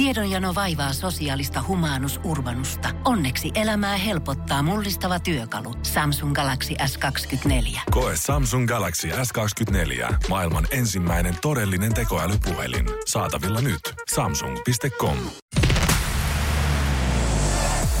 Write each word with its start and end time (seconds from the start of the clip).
Tiedonjano 0.00 0.54
vaivaa 0.54 0.92
sosiaalista 0.92 1.64
humanus 1.68 2.20
urbanusta. 2.24 2.88
Onneksi 3.04 3.50
elämää 3.54 3.96
helpottaa 3.96 4.62
mullistava 4.62 5.20
työkalu. 5.20 5.74
Samsung 5.82 6.34
Galaxy 6.34 6.74
S24. 6.82 7.80
Koe 7.90 8.12
Samsung 8.16 8.68
Galaxy 8.68 9.08
S24. 9.08 10.14
Maailman 10.28 10.66
ensimmäinen 10.70 11.36
todellinen 11.42 11.94
tekoälypuhelin. 11.94 12.86
Saatavilla 13.06 13.60
nyt. 13.60 13.80
Samsung.com. 14.14 15.16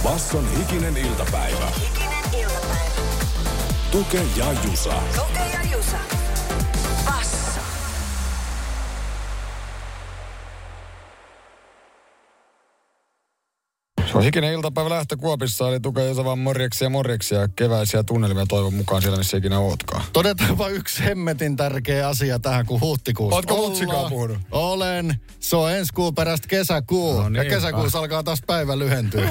Basson 0.02 0.44
hikinen 0.58 0.96
iltapäivä. 0.96 1.66
Hikinen 1.66 2.40
iltapäivä. 2.40 3.02
Tuke 3.90 4.22
ja 4.36 4.46
Jusa. 4.52 4.94
Tuke 5.16 5.38
ja 5.38 5.76
Jusa. 5.76 6.19
Hikinen 14.22 14.52
iltapäivä 14.52 14.90
lähtö 14.90 15.16
Kuopissa, 15.16 15.68
eli 15.68 15.80
tukee 15.80 16.06
Jesa 16.08 16.24
vaan 16.24 16.38
morjeksia 16.38 16.90
morjeksia 16.90 17.48
keväisiä 17.48 18.02
tunnelmia 18.02 18.46
toivon 18.46 18.74
mukaan 18.74 19.02
siellä, 19.02 19.18
missä 19.18 19.36
ikinä 19.36 19.58
ootkaan. 19.58 20.04
Todetaanpa 20.12 20.68
yksi 20.68 21.04
hemmetin 21.04 21.56
tärkeä 21.56 22.08
asia 22.08 22.38
tähän, 22.38 22.66
kun 22.66 22.80
huhtikuussa 22.80 23.36
Ootko 23.36 23.56
mutsikaan 23.56 24.10
puhunut? 24.10 24.38
Olen. 24.50 25.20
Se 25.40 25.56
on 25.56 25.72
ensi 25.72 25.92
kuun 25.92 26.14
perästä 26.14 26.48
kesäkuu. 26.48 27.14
No 27.16 27.22
ja 27.22 27.30
niin, 27.30 27.46
kesäkuussa 27.54 27.98
alkaa 27.98 28.22
taas 28.22 28.42
päivä 28.46 28.78
lyhentyä. 28.78 29.30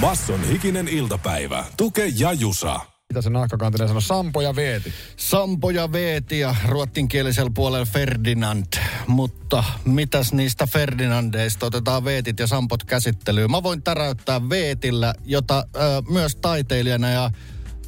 Basson 0.00 0.44
hikinen 0.44 0.88
iltapäivä. 0.88 1.64
Tuke 1.76 2.12
ja 2.16 2.32
Jusa. 2.32 2.80
Mitä 3.08 3.22
se 3.22 3.30
nahkakantinen 3.30 3.88
sanoi? 3.88 4.02
Sampo 4.02 4.40
ja 4.40 4.56
Veeti. 4.56 4.92
Sampo 5.16 5.70
ja 5.70 5.92
Veeti 5.92 6.38
ja 6.38 6.54
ruottinkielisellä 6.66 7.50
puolella 7.54 7.86
Ferdinand. 7.86 8.64
Mutta 9.08 9.64
mitäs 9.84 10.32
niistä 10.32 10.66
Ferdinandeista 10.66 11.66
otetaan 11.66 12.04
Veetit 12.04 12.38
ja 12.38 12.46
Sampot 12.46 12.84
käsittelyyn? 12.84 13.50
Mä 13.50 13.62
voin 13.62 13.82
täräyttää 13.82 14.48
Veetillä, 14.48 15.14
jota 15.24 15.64
ö, 15.76 15.78
myös 16.10 16.36
taiteilijana 16.36 17.10
ja 17.10 17.30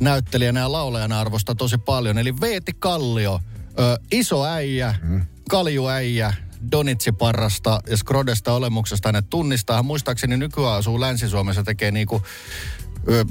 näyttelijänä 0.01 0.61
ja 0.61 0.73
laulajana 0.73 1.21
arvostaa 1.21 1.55
tosi 1.55 1.79
paljon. 1.79 2.19
Eli 2.19 2.41
Veeti 2.41 2.73
Kallio, 2.79 3.41
ö, 3.79 3.99
iso 4.11 4.45
äijä, 4.45 4.95
mm. 5.03 5.27
kaljuäijä, 5.51 6.35
Donitsiparrasta 6.73 7.81
ja 7.87 7.97
Skrodesta 7.97 8.53
olemuksesta 8.53 9.09
hänet 9.09 9.31
tunnistaa. 9.31 9.77
Hän 9.77 9.85
muistaakseni 9.85 10.37
nykyään 10.37 10.77
asuu 10.77 11.01
Länsi-Suomessa, 11.01 11.63
tekee 11.63 11.91
niinku 11.91 12.23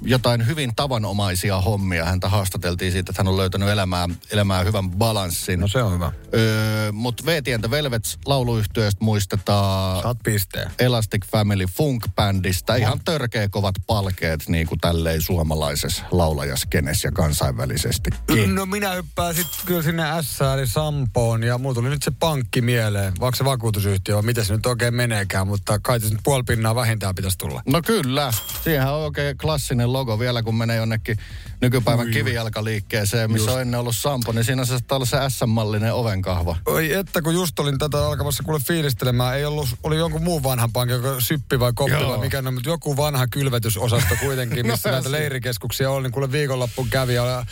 jotain 0.04 0.48
hyvin 0.48 0.76
tavanomaisia 0.76 1.62
hommia. 1.62 2.06
Häntä 2.06 2.30
haastateltiin 2.30 2.92
siitä, 2.92 3.12
että 3.12 3.20
hän 3.20 3.28
on 3.28 3.38
löytänyt 3.38 3.70
elämää, 3.70 4.08
elämää 4.32 4.64
hyvän 4.64 4.92
balanssin. 4.92 5.60
No 5.60 5.68
se 5.68 5.84
on 5.84 5.94
hyvä. 5.94 6.12
Öö, 6.34 6.92
Mutta 6.92 7.26
V-Tientä 7.26 7.72
Velvets 7.72 8.18
lauluyhtiöstä 8.26 9.06
muistetaan 9.06 10.02
Saat 10.02 10.18
pisteen. 10.24 10.72
Elastic 10.80 11.26
Family 11.26 11.66
Funk-bändistä. 11.66 12.76
Ihan 12.76 13.00
törkeä 13.06 13.50
kovat 13.50 13.76
palkeet 13.88 14.48
niin 14.48 14.68
kuin 14.68 14.80
tälleen 14.80 15.22
suomalaisessa 15.22 16.04
laulajaskenessä 16.12 17.08
ja 17.08 17.12
kansainvälisesti. 17.12 18.10
No 18.48 18.66
minä 18.66 18.94
hyppään 18.94 19.36
sitten 19.36 19.60
kyllä 19.66 19.82
sinne 19.82 20.04
S 20.22 20.40
eli 20.54 20.68
Sampoon 20.68 21.44
ja 21.44 21.58
mulla 21.58 21.76
tuli 21.76 21.90
nyt 21.90 22.04
se 22.04 22.12
pankki 22.20 22.62
mieleen. 22.62 23.14
Vaikka 23.20 23.38
se 23.38 23.46
vakuutusyhtiö 23.46 24.18
on, 24.18 24.26
miten 24.26 24.46
se 24.46 24.54
nyt 24.54 24.66
oikein 24.66 24.94
meneekään, 24.94 25.48
mutta 25.48 25.80
kai 25.80 26.00
se 26.00 26.10
nyt 26.10 26.20
puoli 26.24 26.44
pinnaa 26.44 26.76
vähintään 26.76 27.16
pitäisi 27.16 27.38
tulla. 27.38 27.62
No 27.66 27.82
kyllä. 27.86 28.32
Siihen 28.64 28.88
on 28.88 28.94
oikein 28.94 29.38
klassinen 29.60 29.94
logo 29.94 30.20
vielä, 30.20 30.44
kun 30.44 30.56
menee 30.56 30.78
jonnekin 30.78 31.18
nykypäivän 31.62 32.12
kivijalkaliikkeeseen, 32.12 33.32
missä 33.32 33.52
on 33.52 33.62
ennen 33.62 33.80
ollut 33.80 33.96
Sampo, 33.96 34.32
niin 34.32 34.44
siinä 34.44 34.66
saattaa 34.66 34.96
olla 34.96 35.06
se 35.06 35.18
S-mallinen 35.28 35.94
ovenkahva. 35.94 36.56
Oi 36.66 36.94
että 36.94 37.22
kun 37.22 37.34
just 37.34 37.60
olin 37.60 37.78
tätä 37.78 38.08
alkamassa 38.08 38.44
kuule 38.44 38.60
fiilistelemään, 38.68 39.38
ei 39.38 39.46
ollut, 39.46 39.68
oli 39.84 39.98
jonkun 39.98 40.24
muun 40.24 40.44
vanhan 40.44 40.72
pankin, 40.72 40.96
joka 40.96 41.22
syppi 41.22 41.60
vai 41.60 41.72
koppi 41.76 41.92
Joo. 41.92 42.10
vai 42.10 42.18
mikä 42.18 42.38
on, 42.38 42.54
mutta 42.54 42.70
joku 42.70 42.98
vanha 42.98 43.28
kylvetysosasto 43.28 44.16
kuitenkin, 44.20 44.68
missä 44.68 44.90
No, 44.90 44.94
näitä 44.94 45.12
leirikeskuksia 45.12 45.92
oli, 45.92 46.04
niin 46.04 46.12
kuule 46.12 46.32
viikonloppuun 46.32 46.88
kävi 46.90 47.14
ja, 47.14 47.46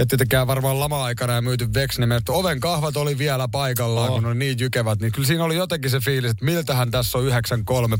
ja 0.00 0.06
tietenkään 0.06 0.46
varmaan 0.46 0.80
lama-aikana 0.80 1.32
ja 1.32 1.42
myyty 1.42 1.74
veksi, 1.74 2.00
niin 2.00 2.12
että 2.12 2.32
oven 2.32 2.60
kahvat 2.60 2.96
oli 2.96 3.18
vielä 3.18 3.48
paikallaan, 3.48 4.08
Oh. 4.08 4.14
kun 4.14 4.22
ne 4.22 4.28
oli 4.28 4.38
niin 4.38 4.58
jykevät, 4.60 5.00
niin 5.00 5.12
kyllä 5.12 5.26
siinä 5.26 5.44
oli 5.44 5.56
jotenkin 5.56 5.90
se 5.90 6.00
fiilis, 6.00 6.30
että 6.30 6.44
miltähän 6.44 6.90
tässä 6.90 7.18
on 7.18 7.24
9-3 7.24 7.30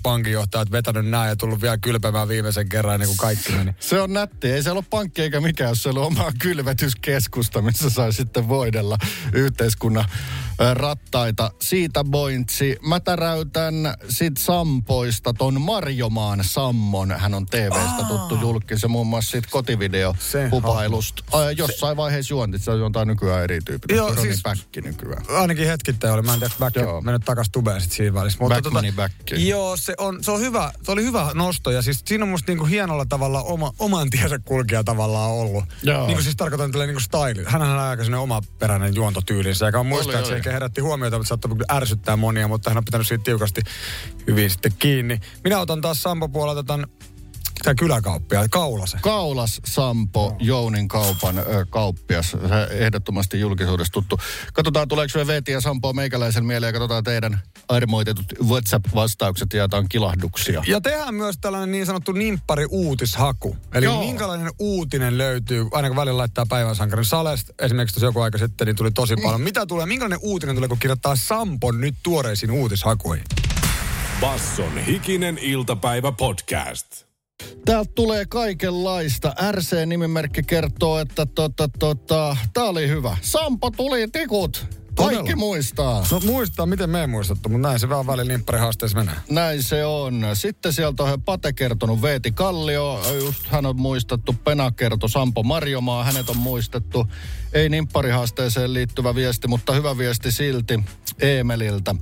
pankinjohtajat 0.03 0.71
vetänyt 0.71 1.07
näin 1.07 1.29
ja 1.29 1.37
tullut 1.37 1.63
vielä 1.63 1.79
kylpemään 1.79 2.29
viimeisen 2.29 2.69
kerran 2.69 2.95
ennen 2.95 3.09
kuin 3.09 3.17
kaikki 3.19 3.53
meni. 3.53 3.75
Se 3.81 4.01
on 4.01 4.13
nätti. 4.13 4.49
Ei 4.53 4.63
se 4.63 4.71
ole 4.71 4.85
pankki 4.91 5.23
eikä 5.23 5.41
mikään, 5.41 5.69
jos 5.71 5.83
se 5.83 5.89
on 5.89 5.99
omaa 5.99 6.33
kylvetyskeskusta, 6.39 7.63
missä 7.63 7.91
sai 7.91 8.13
sitten 8.13 8.49
voidella 8.49 8.99
yhteiskunnan 9.33 10.05
rattaita. 10.75 11.51
Siitä 11.61 12.05
pointsi. 12.11 12.77
Mä 12.83 13.01
täräytän 13.01 13.75
sit 14.09 14.37
Sampoista 14.37 15.33
ton 15.33 15.61
Marjomaan 15.61 16.45
Sammon. 16.45 17.11
Hän 17.11 17.35
on 17.35 17.47
TVstä 17.47 18.05
tuttu 18.09 18.35
julkki. 18.41 18.79
Se 18.79 18.89
muun 18.89 19.07
muassa 19.07 19.31
siitä 19.31 19.49
kotivideo 19.51 20.15
hupailusta. 20.51 21.25
Jossain 21.57 21.97
vaiheessa 21.97 22.35
juontit, 22.35 22.63
se 22.63 22.73
juontaa 22.73 23.05
nykyään 23.05 23.45
eri 23.45 23.59
tyyppi. 23.65 23.95
Joo, 23.95 24.09
Roni 24.09 24.23
siis- 24.23 24.43
Päkki 24.43 24.81
nykyään. 24.81 25.25
Ainakin 25.29 25.67
hetkittäin 25.67 26.15
oli. 26.15 26.23
Mä 26.23 26.35
en 26.35 26.39
tiedä, 26.39 26.55
back, 26.59 26.77
mennyt 27.05 27.23
takas 27.25 27.47
tubeen 27.53 27.81
sit 27.81 27.93
siinä 27.93 28.15
välissä. 28.15 28.39
Backmani 28.49 28.93
backi. 28.93 29.49
Joo, 29.49 29.77
se, 29.77 29.95
on, 29.99 30.25
se, 30.25 30.31
on 30.31 30.41
hyvä, 30.41 30.73
se 30.83 30.93
oli 30.93 31.05
hyvä 31.05 31.31
nosto. 31.35 31.71
Ja 31.71 31.83
siis 31.83 32.03
siinä 32.07 32.25
on 32.25 32.29
musta 32.29 32.51
niinku 32.51 32.65
hienolla 32.65 33.07
tavalla 33.09 33.43
oma, 33.43 33.73
oman 33.79 34.11
tiensä 34.11 34.39
kulkija 34.39 34.85
tavallaan 34.85 35.31
ollut. 35.31 35.65
Joo. 35.83 36.07
Niinku 36.07 36.23
siis 36.23 36.37
tarkoitan 36.37 36.71
tällä 36.73 36.87
niinku 36.87 37.01
style. 37.01 37.45
Hänhän 37.47 37.71
on 37.71 37.79
aika 37.79 38.05
sellainen 38.05 38.23
omaperäinen 38.23 38.95
juontotyylinsä, 38.95 39.67
joka 39.67 39.81
on 39.81 39.87
muistaakseni 39.87 40.41
ehkä 40.51 40.57
herätti 40.57 40.81
huomiota, 40.81 41.19
mutta 41.19 41.29
saattoi 41.29 41.57
ärsyttää 41.73 42.17
monia, 42.17 42.49
mutta 42.49 42.71
hän 42.71 42.79
on 42.79 42.85
pitänyt 42.85 43.07
siitä 43.07 43.25
tiukasti 43.25 43.61
hyvin 44.27 44.51
sitten 44.51 44.73
kiinni. 44.79 45.21
Minä 45.45 45.61
otan 45.61 45.81
taas 45.81 46.03
Sampo 46.03 46.29
puolelta 46.29 46.63
tämän, 46.63 46.87
tämän 47.63 47.77
kyläkauppia, 47.77 48.49
Kaulasen. 48.51 49.01
Kaulas 49.01 49.61
Sampo, 49.67 50.37
Jounin 50.39 50.89
kaupan 50.89 51.39
ö, 51.39 51.67
kauppias. 51.71 52.31
Se 52.31 52.39
ehdottomasti 52.71 53.41
julkisuudessa 53.41 53.93
tuttu. 53.93 54.19
Katsotaan, 54.53 54.89
tuleeko 54.89 55.11
vielä 55.15 55.27
Veeti 55.27 55.53
ja 55.53 55.61
Sampo 55.61 55.93
meikäläisen 55.93 56.45
mieleen 56.45 56.69
ja 56.69 56.73
katsotaan 56.73 57.05
teidän 57.05 57.41
armoitetut 57.69 58.27
WhatsApp-vastaukset 58.49 59.53
ja 59.53 59.59
jotain 59.61 59.89
kilahduksia. 59.89 60.63
Ja 60.67 60.81
tehdään 60.81 61.15
myös 61.15 61.39
tällainen 61.41 61.73
niin 61.73 61.87
sanottu 61.87 62.13
nimppari 62.13 62.67
uutishaku. 62.71 63.57
Eli 63.75 63.85
Joo. 63.85 63.95
Joo. 63.95 64.05
minkälainen 64.05 64.51
uutinen 64.59 65.19
löytyy, 65.19 65.67
aina 65.73 65.89
kun 65.89 65.97
välillä 65.97 66.19
laittaa 66.19 66.47
päivän 66.49 66.77
sankarin 66.77 67.05
Salesta, 67.05 67.53
esimerkiksi 67.59 67.95
tuossa 67.95 68.07
joku 68.07 68.21
aika 68.21 68.39
sitten, 68.39 68.67
niin 68.67 68.77
tuli 68.77 68.91
tosi 68.91 69.17
paljon. 69.17 69.41
Mitä 69.41 69.67
tulee, 69.67 69.87
minkälainen 69.87 70.19
uutinen 70.23 70.55
tulee, 70.55 70.69
kun 70.69 70.79
kirjoittaa 70.79 71.17
Sampon 71.17 71.81
nyt 71.81 71.95
tuoreisiin 72.03 72.51
uutishakuihin? 72.51 73.25
Basson 74.21 74.79
hikinen 74.79 75.39
iltapäivä 75.39 76.13
podcast. 76.13 77.10
Täältä 77.65 77.93
tulee 77.95 78.25
kaikenlaista. 78.27 79.35
RC-nimimerkki 79.51 80.43
kertoo, 80.43 80.99
että 80.99 81.27
tota, 81.27 81.69
tota, 81.79 82.37
tää 82.55 82.65
oli 82.65 82.89
hyvä. 82.89 83.17
Sampo 83.23 83.71
tuli 83.71 84.09
tikut. 84.09 84.67
Kaikki 84.95 85.17
Todella? 85.17 85.37
muistaa. 85.37 86.07
No 86.13 86.21
muistaa, 86.21 86.67
miten 86.67 86.91
me 86.91 87.01
ei 87.01 87.07
muistettu, 87.07 87.49
mutta 87.49 87.69
näin 87.69 87.81
se 87.81 87.89
vähän 87.89 88.07
välillä 88.07 88.33
nimppari-haasteessa 88.33 88.99
menee. 88.99 89.15
Näin 89.31 89.63
se 89.63 89.85
on. 89.85 90.27
Sitten 90.35 90.73
sieltä 90.73 91.03
on 91.03 91.23
Pate 91.23 91.53
kertonut 91.53 92.03
Veeti 92.03 92.31
Kallio, 92.31 93.03
just 93.25 93.47
hän 93.47 93.67
on 93.67 93.81
muistettu. 93.81 94.37
Pena 94.45 94.71
kertoi 94.71 95.11
Sampo 95.11 95.43
Marjomaa, 95.43 96.05
hänet 96.05 96.29
on 96.29 96.37
muistettu. 96.37 97.07
Ei 97.53 97.69
nimpparihaasteeseen 97.69 98.75
liittyvä 98.75 99.15
viesti, 99.15 99.49
mutta 99.49 99.73
hyvä 99.73 99.99
viesti 99.99 100.33
silti 100.33 100.81
Eemeliltä. 101.21 101.95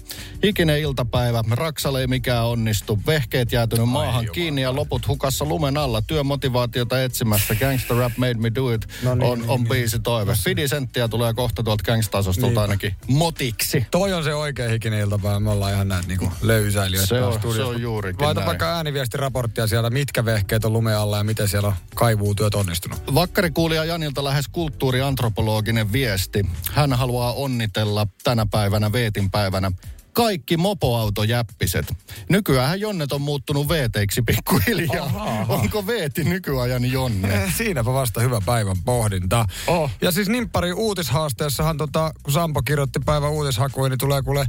Hikinen 0.45 0.81
iltapäivä, 0.81 1.45
Raksale 1.51 2.01
ei 2.01 2.06
mikään 2.06 2.47
onnistu. 2.47 2.99
Vehkeet 3.06 3.53
jäätynyt 3.53 3.89
maahan 3.89 4.27
kiinni 4.33 4.62
ja 4.62 4.77
loput 4.77 5.09
hukassa 5.09 5.45
lumen 5.45 5.77
alla. 5.77 6.03
Työmotivaatiota 6.03 7.03
etsimässä. 7.03 7.55
Gangsta 7.55 7.95
Rap 7.95 8.12
Made 8.17 8.34
Me 8.34 8.51
Do 8.55 8.73
It 8.73 8.87
No 9.03 9.15
niin, 9.15 9.31
on, 9.31 9.39
niin, 9.39 9.51
on 9.51 9.61
niin. 9.61 9.69
biisi 9.69 9.99
toive. 9.99 10.34
Fidisenttiä 10.45 11.09
tulee 11.09 11.34
kohta 11.34 11.62
tuolta 11.62 11.84
gangstasostolta 11.84 12.62
ainakin 12.62 12.95
motiksi. 13.09 13.87
Toi 13.91 14.12
on 14.12 14.25
se 14.25 14.34
oikea 14.34 14.69
hikinen 14.69 15.01
iltapäivä. 15.01 15.41
Me 15.41 15.50
ollaan 15.50 15.73
ihan 15.73 15.89
näitä 15.89 16.09
niinku 16.09 16.33
löysäilijöitä. 16.43 17.06
Se 17.09 17.23
on- 17.23 17.55
se 17.55 17.62
on 17.62 17.81
juurikin 17.82 18.25
Laita 18.26 18.41
näin. 18.41 18.47
vaikka 18.47 18.76
ääniviestiraporttia 18.76 19.67
sieltä, 19.67 19.91
mitkä 19.91 20.25
vehkeet 20.25 20.64
on 20.64 20.73
lumeen 20.73 20.99
alla 20.99 21.17
ja 21.19 21.25
miten 21.25 21.49
siellä 21.49 21.69
on 21.69 21.75
kaivuutyöt 21.94 22.55
onnistunut. 22.55 23.14
Vakkarikuulija 23.14 23.85
Janilta 23.85 24.25
lähes 24.25 24.44
kulttuuriantropologinen 24.53 25.93
viesti. 25.93 26.47
Hän 26.73 26.93
haluaa 26.93 27.32
onnitella 27.32 28.06
tänä 28.25 28.47
päivänä, 28.50 28.93
Veetin 29.08 29.31
päivänä, 29.31 29.72
kaikki 30.12 30.56
mopoautojäppiset. 30.56 31.94
Nykyään 32.28 32.81
Jonnet 32.81 33.12
on 33.12 33.20
muuttunut 33.20 33.69
veeteiksi 33.69 34.22
pikkuhiljaa. 34.22 35.05
Aha. 35.05 35.46
Onko 35.49 35.87
Veeti 35.87 36.25
nykyajan 36.25 36.84
Jonne? 36.84 37.52
Siinäpä 37.56 37.93
vasta 37.93 38.20
hyvä 38.20 38.40
päivän 38.46 38.76
pohdinta. 38.84 39.46
Oh. 39.66 39.90
Ja 40.00 40.12
siis 40.12 40.28
nimppari 40.28 40.72
uutishaasteessahan, 40.72 41.76
tota, 41.76 42.12
kun 42.22 42.32
Sampo 42.32 42.62
kirjoitti 42.62 43.00
päivän 43.05 43.31
uutishakuun, 43.31 43.90
niin 43.90 43.99
tulee 43.99 44.22
kuule 44.22 44.46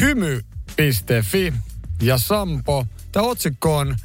hymy.fi. 0.00 1.52
Ja 2.02 2.18
Sampo, 2.18 2.86
tämä 3.12 3.26
otsikko 3.26 3.76
on 3.76 3.96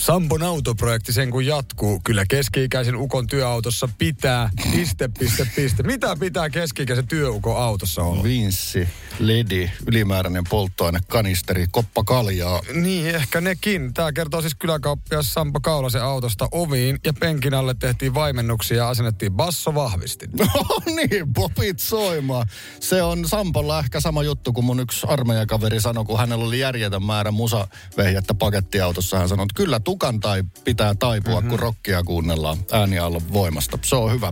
Sampon 0.00 0.42
autoprojekti 0.42 1.12
sen 1.12 1.30
kun 1.30 1.46
jatkuu. 1.46 2.00
Kyllä 2.04 2.24
keski-ikäisen 2.28 2.96
ukon 2.96 3.26
työautossa 3.26 3.88
pitää. 3.98 4.50
Piste, 4.72 5.08
piste, 5.18 5.46
piste. 5.56 5.82
Mitä 5.82 6.16
pitää 6.20 6.50
keski-ikäisen 6.50 7.06
työukon 7.08 7.62
autossa 7.62 8.02
olla? 8.02 8.22
Vinssi, 8.22 8.88
ledi, 9.18 9.70
ylimääräinen 9.86 10.44
polttoaine, 10.50 10.98
kanisteri, 11.08 11.66
koppa 11.70 12.04
kaljaa. 12.04 12.60
Niin, 12.74 13.14
ehkä 13.14 13.40
nekin. 13.40 13.94
Tämä 13.94 14.12
kertoo 14.12 14.40
siis 14.40 14.54
kyläkauppias 14.54 15.34
Sampo 15.34 15.60
Kaulasen 15.60 16.02
autosta 16.02 16.48
oviin 16.52 16.98
ja 17.04 17.12
penkin 17.12 17.54
alle 17.54 17.74
tehtiin 17.78 18.14
vaimennuksia 18.14 18.76
ja 18.76 18.88
asennettiin 18.88 19.32
bassovahvistin. 19.32 20.30
No 20.40 20.94
niin, 20.96 21.32
popit 21.34 21.78
soimaan. 21.78 22.46
Se 22.80 23.02
on 23.02 23.28
Sampolla 23.28 23.78
ehkä 23.78 24.00
sama 24.00 24.22
juttu 24.22 24.52
kuin 24.52 24.64
mun 24.64 24.80
yksi 24.80 25.06
armeijakaveri 25.08 25.80
sanoi, 25.80 26.04
kun 26.04 26.18
hänellä 26.18 26.44
oli 26.44 26.58
järjetön 26.58 27.02
määrä 27.02 27.30
musavehjettä 27.30 28.34
pakettiautossa. 28.34 29.18
Hän 29.18 29.28
sanoi, 29.28 29.44
että 29.44 29.54
kyllä 29.56 29.80
tukan 29.90 30.20
tai 30.20 30.42
pitää 30.64 30.94
taipua, 30.94 31.34
mm-hmm. 31.34 31.50
kun 31.50 31.58
rockia 31.58 32.02
kuunnellaan 32.02 32.58
ääniallon 32.72 33.32
voimasta. 33.32 33.78
Se 33.84 33.96
on 33.96 34.12
hyvä. 34.12 34.30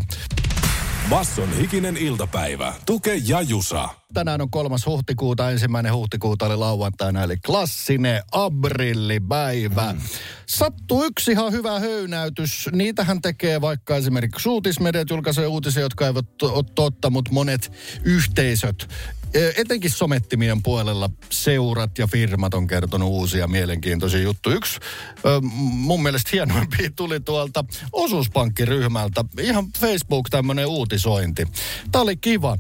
Basson 1.11 1.57
hikinen 1.57 1.97
iltapäivä. 1.97 2.75
Tuke 2.87 3.15
ja 3.25 3.43
Jusa. 3.43 3.89
Tänään 4.15 4.41
on 4.41 4.51
kolmas 4.51 4.87
huhtikuuta, 4.87 5.51
ensimmäinen 5.51 5.95
huhtikuuta 5.95 6.47
oli 6.47 6.57
lauantaina, 6.57 7.23
eli 7.23 7.37
klassinen 7.37 8.23
abrillipäivä. 8.33 9.93
Mm. 9.93 10.01
Sattuu 10.47 11.05
yksi 11.05 11.33
ihan 11.33 11.53
hyvä 11.53 11.81
höynäytys. 11.81 12.69
Niitähän 12.73 13.23
tekee 13.23 13.61
vaikka 13.61 13.97
esimerkiksi 13.97 14.49
uutismediat 14.49 15.11
julkaisee 15.11 15.47
uutisia, 15.47 15.83
jotka 15.83 16.07
eivät 16.07 16.43
ole 16.43 16.65
totta, 16.75 17.11
mutta 17.11 17.33
monet 17.33 17.73
yhteisöt 18.05 18.89
etenkin 19.35 19.91
somettimien 19.91 20.63
puolella 20.63 21.11
seurat 21.31 21.99
ja 21.99 22.07
firmat 22.07 22.55
on 22.55 22.67
kertonut 22.67 23.09
uusia 23.09 23.47
mielenkiintoisia 23.49 24.21
juttuja. 24.21 24.57
Yksi 24.57 24.81
mun 25.61 26.03
mielestä 26.03 26.31
hienoimpi 26.33 26.91
tuli 26.97 27.21
tuolta 27.21 27.65
osuuspankkiryhmältä. 27.93 29.25
Ihan 29.41 29.67
Facebook 29.79 30.31
tämmöinen 30.31 30.67
uutisointi. 30.67 31.47
Tämä 31.93 32.03
oli 32.03 32.17
kiva 32.17 32.59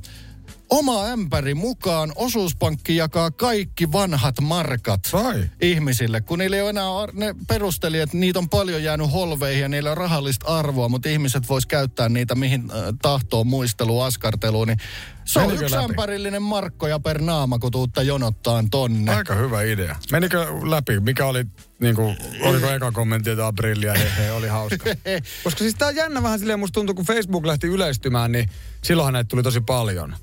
oma 0.70 1.06
ämpäri 1.06 1.54
mukaan 1.54 2.12
osuuspankki 2.16 2.96
jakaa 2.96 3.30
kaikki 3.30 3.92
vanhat 3.92 4.40
markat 4.40 5.00
Vai? 5.12 5.44
ihmisille, 5.60 6.20
kun 6.20 6.38
niillä 6.38 6.56
ei 6.56 6.62
ole 6.62 6.70
enää, 6.70 6.84
ne 7.12 7.34
perusteli, 7.48 8.00
että 8.00 8.16
niitä 8.16 8.38
on 8.38 8.48
paljon 8.48 8.82
jäänyt 8.82 9.12
holveihin 9.12 9.62
ja 9.62 9.68
niillä 9.68 9.90
on 9.90 9.96
rahallista 9.96 10.46
arvoa, 10.46 10.88
mutta 10.88 11.08
ihmiset 11.08 11.48
vois 11.48 11.66
käyttää 11.66 12.08
niitä 12.08 12.34
mihin 12.34 12.60
äh, 12.70 12.76
tahtoo 13.02 13.44
muisteluun, 13.44 14.04
askarteluun, 14.04 14.68
niin 14.68 14.78
se 15.24 15.40
Menikö 15.40 15.58
on 15.58 15.64
yksi 15.64 15.76
läpi? 15.76 15.84
ämpärillinen 15.84 16.42
markkoja 16.42 17.00
per 17.00 17.22
naama, 17.22 17.58
kun 17.58 17.72
tuutta 17.72 18.02
jonottaan 18.02 18.70
tonne. 18.70 19.14
Aika 19.14 19.34
hyvä 19.34 19.62
idea. 19.62 19.96
Menikö 20.12 20.46
läpi? 20.70 21.00
Mikä 21.00 21.26
oli, 21.26 21.44
niin 21.80 21.94
kuin, 21.94 22.16
oliko 22.42 22.70
eka 22.70 22.92
kommentti, 22.92 23.30
että 23.30 23.46
aprillia, 23.46 23.92
he, 23.92 24.12
he, 24.18 24.32
oli 24.32 24.48
hauska. 24.48 24.84
Koska 25.44 25.58
siis 25.58 25.74
tää 25.74 25.88
on 25.88 25.96
jännä 25.96 26.22
vähän 26.22 26.38
silleen, 26.38 26.60
musta 26.60 26.74
tuntuu, 26.74 26.94
kun 26.94 27.04
Facebook 27.04 27.46
lähti 27.46 27.66
yleistymään, 27.66 28.32
niin 28.32 28.50
silloinhan 28.84 29.12
näitä 29.12 29.28
tuli 29.28 29.42
tosi 29.42 29.60
paljon. 29.60 30.14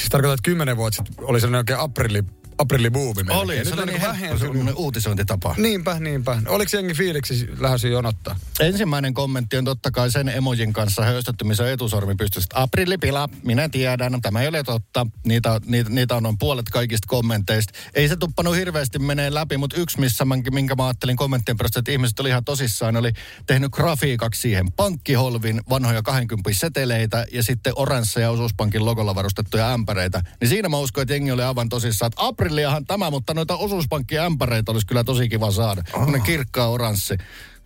Siis 0.00 0.10
tarkoittaa, 0.10 0.34
että 0.34 0.44
kymmenen 0.44 0.76
vuotta 0.76 0.96
sitten 0.96 1.24
oli 1.24 1.40
sellainen 1.40 1.58
oikein 1.58 1.78
aprilli 1.78 2.24
aprillibuumi 2.60 3.22
Oli, 3.30 3.64
se 3.64 3.74
oli 3.74 3.86
niin 3.86 4.00
helppo 4.00 4.46
uutisointitapa. 4.76 5.54
Niinpä, 5.58 6.00
niinpä. 6.00 6.42
Oliko 6.48 6.70
jengi 6.76 6.94
fiiliksi 6.94 7.48
lähdössä 7.58 7.88
jonottaa? 7.88 8.36
Ensimmäinen 8.60 9.14
kommentti 9.14 9.56
on 9.56 9.64
totta 9.64 9.90
kai 9.90 10.10
sen 10.10 10.28
emojin 10.28 10.72
kanssa 10.72 11.04
höystetty, 11.04 11.44
missä 11.44 11.72
etusormi 11.72 12.14
pystyy. 12.14 12.42
Aprillipila, 12.54 13.28
minä 13.42 13.68
tiedän, 13.68 14.20
tämä 14.22 14.42
ei 14.42 14.48
ole 14.48 14.62
totta. 14.62 15.06
Niitä, 15.24 15.60
niitä, 15.66 15.90
niitä 15.90 16.16
on 16.16 16.22
noin 16.22 16.38
puolet 16.38 16.68
kaikista 16.68 17.06
kommenteista. 17.08 17.72
Ei 17.94 18.08
se 18.08 18.16
tuppanut 18.16 18.56
hirveästi 18.56 18.98
menee 18.98 19.34
läpi, 19.34 19.56
mutta 19.56 19.76
yksi, 19.76 20.00
missä 20.00 20.24
mä, 20.24 20.34
minkä 20.50 20.74
mä 20.74 20.86
ajattelin 20.86 21.16
kommenttien 21.16 21.56
perusteella, 21.56 21.80
että 21.80 21.92
ihmiset 21.92 22.20
oli 22.20 22.28
ihan 22.28 22.44
tosissaan, 22.44 22.96
oli 22.96 23.12
tehnyt 23.46 23.72
grafiikaksi 23.72 24.40
siihen 24.40 24.72
pankkiholvin 24.72 25.60
vanhoja 25.70 26.02
20 26.02 26.50
seteleitä 26.52 27.26
ja 27.32 27.42
sitten 27.42 27.72
oransseja 27.76 28.30
osuuspankin 28.30 28.84
logolla 28.84 29.14
varustettuja 29.14 29.72
ämpäreitä. 29.72 30.22
Niin 30.40 30.48
siinä 30.48 30.68
mä 30.68 30.78
uskon, 30.78 31.02
että 31.02 31.14
jengi 31.14 31.30
oli 31.30 31.42
aivan 31.42 31.68
tosissaan, 31.68 32.06
että 32.06 32.22
aprilliahan 32.50 32.86
tämä, 32.86 33.10
mutta 33.10 33.34
noita 33.34 33.56
osuuspankkiämpäreitä 33.56 34.72
olisi 34.72 34.86
kyllä 34.86 35.04
tosi 35.04 35.28
kiva 35.28 35.50
saada. 35.50 35.82
Oh. 35.92 36.24
kirkkaa 36.24 36.68
oranssi. 36.68 37.14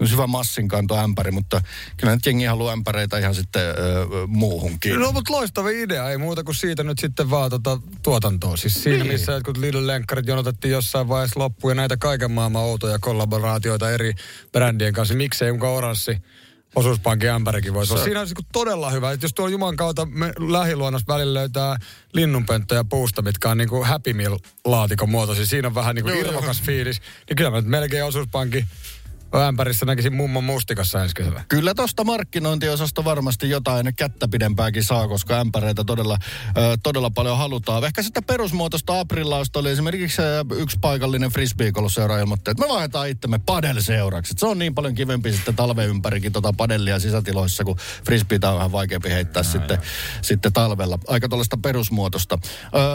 Olisi 0.00 0.14
hyvä 0.14 0.26
massinkanto 0.26 0.98
ämpäri, 0.98 1.30
mutta 1.30 1.60
kyllä 1.96 2.14
nyt 2.14 2.26
jengi 2.26 2.44
haluaa 2.44 2.72
ämpäreitä 2.72 3.18
ihan 3.18 3.34
sitten 3.34 3.62
öö, 3.62 4.06
muuhunkin. 4.26 5.00
No 5.00 5.12
mutta 5.12 5.32
loistava 5.32 5.68
idea, 5.70 6.10
ei 6.10 6.18
muuta 6.18 6.44
kuin 6.44 6.54
siitä 6.54 6.82
nyt 6.82 6.98
sitten 6.98 7.30
vaan 7.30 7.50
tota, 7.50 7.80
tuotantoa. 8.02 8.56
Siis 8.56 8.74
siinä 8.74 9.04
niin. 9.04 9.12
missä 9.12 9.32
jotkut 9.32 9.56
Lidl-lenkkarit 9.56 10.26
jonotettiin 10.26 10.72
jossain 10.72 11.08
vaiheessa 11.08 11.40
loppuun 11.40 11.70
ja 11.70 11.74
näitä 11.74 11.96
kaiken 11.96 12.30
maailman 12.30 12.62
outoja 12.62 12.98
kollaboraatioita 12.98 13.90
eri 13.90 14.12
brändien 14.52 14.92
kanssa. 14.92 15.14
Miksei 15.14 15.52
mukaan 15.52 15.72
oranssi 15.72 16.18
osuuspankin 16.74 17.30
ämpärikin 17.30 17.74
voisi 17.74 17.92
olla. 17.92 18.04
Siinä 18.04 18.20
olisi 18.20 18.34
niinku 18.34 18.48
todella 18.52 18.90
hyvä, 18.90 19.12
että 19.12 19.24
jos 19.24 19.34
tuolla 19.34 19.52
Juman 19.52 19.76
kautta 19.76 20.06
me 20.06 20.32
lähiluonnossa 20.38 21.14
välillä 21.14 21.38
löytää 21.38 21.76
linnunpönttöjä 22.12 22.84
puusta, 22.84 23.22
mitkä 23.22 23.50
on 23.50 23.58
niinku 23.58 23.84
Happy 23.84 24.12
Meal-laatikon 24.12 25.10
muotoisia, 25.10 25.46
siinä 25.46 25.68
on 25.68 25.74
vähän 25.74 25.94
niinku 25.94 26.10
irvokas 26.10 26.62
fiilis, 26.62 27.00
niin 27.28 27.36
kyllä 27.36 27.50
mä 27.50 27.60
melkein 27.60 28.04
osuuspankin 28.04 28.66
ämpärissä 29.42 29.86
näkisin 29.86 30.14
mummon 30.14 30.44
mustikassa 30.44 31.02
ensi 31.02 31.14
kesällä. 31.14 31.44
Kyllä 31.48 31.74
tosta 31.74 32.04
markkinointiosasta 32.04 33.04
varmasti 33.04 33.50
jotain 33.50 33.94
kättä 33.96 34.28
pidempääkin 34.28 34.84
saa, 34.84 35.08
koska 35.08 35.40
ämpäreitä 35.40 35.84
todella, 35.84 36.18
todella 36.82 37.10
paljon 37.10 37.38
halutaan. 37.38 37.84
Ehkä 37.84 38.02
sitä 38.02 38.22
perusmuotoista 38.22 39.00
aprillausta 39.00 39.58
oli 39.58 39.70
esimerkiksi 39.70 40.22
yksi 40.56 40.78
paikallinen 40.80 41.30
frisbeegolfseura 41.30 42.18
ilmoitti, 42.18 42.50
että 42.50 42.66
me 42.66 42.72
vaihdetaan 42.72 43.08
itsemme 43.08 43.40
padelseuraksi. 43.46 44.34
Se 44.36 44.46
on 44.46 44.58
niin 44.58 44.74
paljon 44.74 44.94
kivempi 44.94 45.32
sitten 45.32 45.56
talven 45.56 45.88
ympärikin 45.88 46.32
tota 46.32 46.52
padellia 46.56 46.98
sisätiloissa, 46.98 47.64
kun 47.64 47.76
frisbeitä 48.04 48.50
on 48.50 48.56
vähän 48.56 48.72
vaikeampi 48.72 49.10
heittää 49.10 49.42
no, 49.42 49.50
sitten, 49.50 49.78
sitten 50.22 50.52
talvella. 50.52 50.98
Aika 51.08 51.28
tuollaista 51.28 51.56
perusmuotoista. 51.56 52.38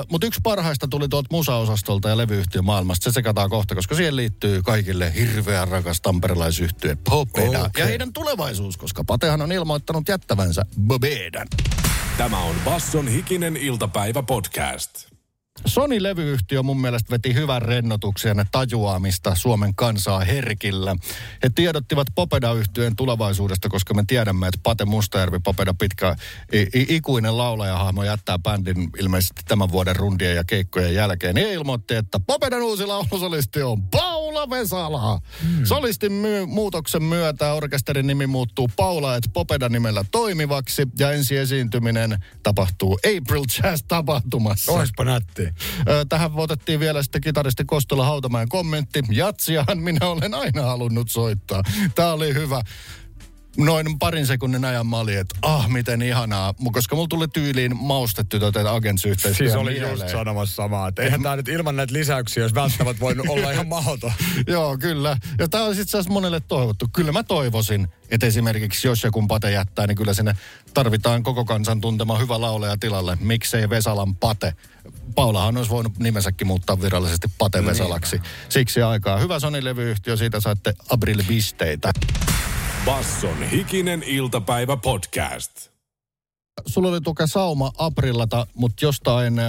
Mutta 0.10 0.28
yksi 0.28 0.40
parhaista 0.44 0.88
tuli 0.88 1.10
tuolta 1.10 1.28
musaosastolta 1.32 2.10
ja 2.10 2.18
levyyhtiön 2.18 2.66
maailmasta. 2.66 3.04
Se 3.04 3.14
sekataan 3.14 3.50
kohta, 3.50 3.76
koska 3.76 3.96
siihen 3.96 4.16
liittyy 4.16 4.62
kaikille 4.62 5.14
hirveän 5.16 5.68
rakas 5.68 6.02
Tampere 6.02 6.29
tamperelaisyhtye 6.30 6.98
Popeda 7.10 7.60
okay. 7.60 7.70
ja 7.78 7.86
heidän 7.86 8.14
tulevaisuus, 8.14 8.78
koska 8.78 9.04
Patehan 9.04 9.42
on 9.42 9.52
ilmoittanut 9.52 10.08
jättävänsä 10.08 10.62
Bobedan. 10.82 11.48
Tämä 12.18 12.40
on 12.40 12.56
Basson 12.66 13.08
hikinen 13.08 13.58
iltapäivä 13.58 14.24
podcast. 14.24 15.19
Sony-levyyhtiö 15.66 16.64
mun 16.64 16.82
mielestä 16.82 17.12
veti 17.12 17.34
hyvän 17.34 17.62
rennotuksen 17.62 18.38
ja 18.38 18.46
tajuamista 18.52 19.36
Suomen 19.36 19.76
kansaa 19.76 20.20
herkillä. 20.20 20.96
He 21.44 21.50
tiedottivat 21.56 22.08
Popeda-yhtyeen 22.16 22.96
tulevaisuudesta, 22.96 23.70
koska 23.70 23.94
me 23.94 24.04
tiedämme, 24.08 24.48
että 24.48 24.60
Pate 24.64 24.86
Mustajärvi, 24.86 25.40
Popeda 25.44 25.74
pitkä 25.74 26.16
ikuinen 26.74 27.38
laulajahahmo 27.38 28.04
jättää 28.04 28.40
bändin 28.40 28.90
ilmeisesti 29.00 29.42
tämän 29.48 29.72
vuoden 29.72 29.96
rundien 29.96 30.36
ja 30.36 30.44
keikkojen 30.44 30.94
jälkeen. 30.94 31.38
He 31.38 31.54
ilmoitti, 31.54 31.96
että 31.96 32.20
Popedan 32.20 32.62
uusi 32.62 32.86
laulusolisti 32.86 33.62
on 33.62 33.84
Paula 33.84 34.50
Vesala. 34.50 35.20
Hmm. 35.44 35.66
Solistin 35.66 36.12
my- 36.12 36.46
muutoksen 36.46 37.04
myötä 37.04 37.54
orkesterin 37.54 38.08
nimi 38.08 38.28
muuttuu 38.28 38.70
Paula 38.76 39.16
et 39.16 39.30
Popeda 39.34 39.70
nimellä 39.70 40.06
toimivaksi 40.12 40.84
ja 41.00 41.12
ensi 41.12 41.38
esiintyminen 41.38 42.18
tapahtuu 42.44 43.00
April 43.18 43.44
Jazz-tapahtumassa. 43.44 44.72
Oispa 44.72 45.04
nätti. 45.04 45.49
Tähän 46.10 46.32
otettiin 46.36 46.80
vielä 46.80 47.04
sitten 47.04 47.22
kitaristi 47.22 47.66
Kostola 47.66 48.06
Hautamäen 48.06 48.50
kommentti. 48.50 49.02
Jatsiahan 49.10 49.78
minä 49.80 50.08
olen 50.08 50.34
aina 50.34 50.62
halunnut 50.62 51.10
soittaa. 51.10 51.64
Tämä 51.96 52.14
oli 52.14 52.34
hyvä 52.34 52.62
noin 53.60 54.00
parin 54.00 54.28
sekunnin 54.28 54.66
ajan 54.66 54.88
mä 54.88 54.98
olin, 54.98 55.18
että 55.18 55.36
ah, 55.42 55.70
miten 55.70 56.02
ihanaa. 56.02 56.54
Koska 56.72 56.96
mulla 56.96 57.08
tuli 57.08 57.28
tyyliin 57.28 57.76
maustettu 57.76 58.40
tätä 58.40 58.74
agents 58.74 59.02
Siis 59.38 59.56
oli 59.56 59.72
mieleen. 59.72 59.92
just 59.92 60.10
sanomassa 60.10 60.56
samaa, 60.56 60.88
että 60.88 61.02
eihän 61.02 61.24
tämä 61.24 61.36
nyt 61.36 61.48
ilman 61.48 61.76
näitä 61.76 61.94
lisäyksiä, 61.94 62.44
jos 62.44 62.54
välttämättä 62.54 63.00
voinut 63.00 63.26
olla 63.30 63.52
ihan 63.52 63.68
mahdoton. 63.68 64.12
Joo, 64.48 64.78
kyllä. 64.78 65.18
Ja 65.40 65.50
tämä 65.50 65.64
on 65.64 65.76
sitten 65.76 66.02
monelle 66.10 66.40
toivottu. 66.40 66.86
Kyllä 66.94 67.12
mä 67.12 67.24
toivoisin, 67.24 67.88
että 68.10 68.26
esimerkiksi 68.26 68.88
jos 68.88 69.04
joku 69.04 69.28
Pate 69.28 69.52
jättää, 69.52 69.88
niin 69.88 69.98
kyllä 69.98 70.14
sinne 70.14 70.36
tarvitaan 70.74 71.24
koko 71.24 71.46
kansan 71.46 71.82
tuntema 71.82 72.18
hyvä 72.18 72.42
laulaja 72.42 72.78
tilalle. 72.78 73.18
Miksei 73.22 73.70
Vesalan 73.70 74.16
Pate? 74.16 74.54
Paulahan 75.16 75.58
olisi 75.58 75.72
voinut 75.72 76.00
nimensäkin 76.00 76.48
muuttaa 76.48 76.82
virallisesti 76.82 77.28
Pate 77.38 77.66
Vesalaksi. 77.66 78.16
Niin. 78.16 78.26
Siksi 78.50 78.82
aikaa. 78.82 79.20
Hyvä 79.20 79.40
Sony-levyyhtiö, 79.40 80.18
siitä 80.18 80.40
saatte 80.40 80.74
Abril-pisteitä. 80.90 81.92
Basson 82.86 83.44
hikinen 83.44 84.04
iltapäivä 84.04 84.78
podcast. 84.78 85.79
Sulla 86.66 86.90
oli 86.90 87.02
tuke 87.02 87.28
sauma 87.28 87.72
aprillata, 87.78 88.48
mutta 88.56 88.86
jostain 88.86 89.40
äh, 89.40 89.46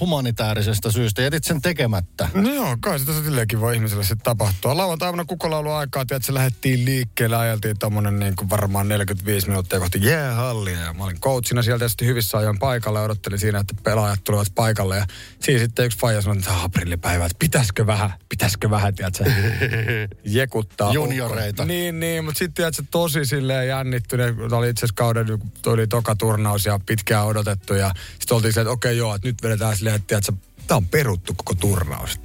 humanitaarisesta 0.00 0.90
syystä 0.90 1.22
jätit 1.22 1.44
sen 1.44 1.62
tekemättä. 1.62 2.28
No 2.34 2.54
joo, 2.54 2.76
kai 2.80 2.98
sitä 2.98 3.12
silleenkin 3.12 3.60
voi 3.60 3.74
ihmiselle 3.74 4.04
sitten 4.04 4.24
tapahtua. 4.24 4.76
Lauantaina 4.76 5.24
kukolaulu 5.24 5.70
aikaa, 5.70 6.02
että 6.02 6.18
se 6.22 6.34
lähdettiin 6.34 6.84
liikkeelle, 6.84 7.36
ajeltiin 7.36 7.78
tommonen 7.78 8.18
niin 8.18 8.36
kuin 8.36 8.50
varmaan 8.50 8.88
45 8.88 9.48
minuuttia 9.48 9.80
kohti 9.80 9.98
jäähallia. 10.02 10.80
Ja 10.80 10.92
mä 10.92 11.04
olin 11.04 11.20
coachina 11.20 11.62
sieltä 11.62 11.88
sitten 11.88 12.08
hyvissä 12.08 12.38
ajoin 12.38 12.58
paikalle 12.58 12.98
ja 12.98 13.04
odottelin 13.04 13.38
siinä, 13.38 13.58
että 13.58 13.74
pelaajat 13.82 14.24
tulevat 14.24 14.48
paikalle. 14.54 14.96
Ja 14.96 15.06
siinä 15.40 15.60
sitten 15.60 15.84
yksi 15.84 15.98
faija 15.98 16.22
sanoi, 16.22 16.38
että 16.38 16.62
aprillipäivä, 16.62 17.24
että 17.24 17.36
pitäisikö 17.38 17.86
vähän, 17.86 18.12
pitäisikö 18.28 18.70
vähän, 18.70 18.94
tiedätkö, 18.94 19.24
jekuttaa. 20.24 20.92
Junioreita. 20.92 21.64
Niin, 21.64 22.00
niin, 22.00 22.24
mutta 22.24 22.38
sitten 22.38 22.54
tiedätkö, 22.54 22.82
tosi 22.90 23.24
silleen 23.24 23.68
jännittynyt. 23.68 24.36
Tämä 24.36 24.56
oli 24.56 24.70
itse 24.70 24.80
asiassa 24.80 24.94
kauden, 24.94 25.26
oli 25.66 25.86
toka 25.86 26.14
turnaus 26.42 26.64
ja 26.66 26.80
pitkään 26.86 27.26
odotettu. 27.26 27.74
Ja 27.74 27.92
sitten 28.18 28.34
oltiin 28.34 28.52
silleen, 28.52 28.66
että 28.66 28.72
okei 28.72 28.96
joo, 28.96 29.14
että 29.14 29.28
nyt 29.28 29.42
vedetään 29.42 29.76
silleen, 29.76 29.96
että 29.96 30.06
tiedätkö, 30.06 30.32
tämä 30.66 30.76
on 30.76 30.86
peruttu 30.86 31.34
koko 31.36 31.54
turnaus. 31.54 32.20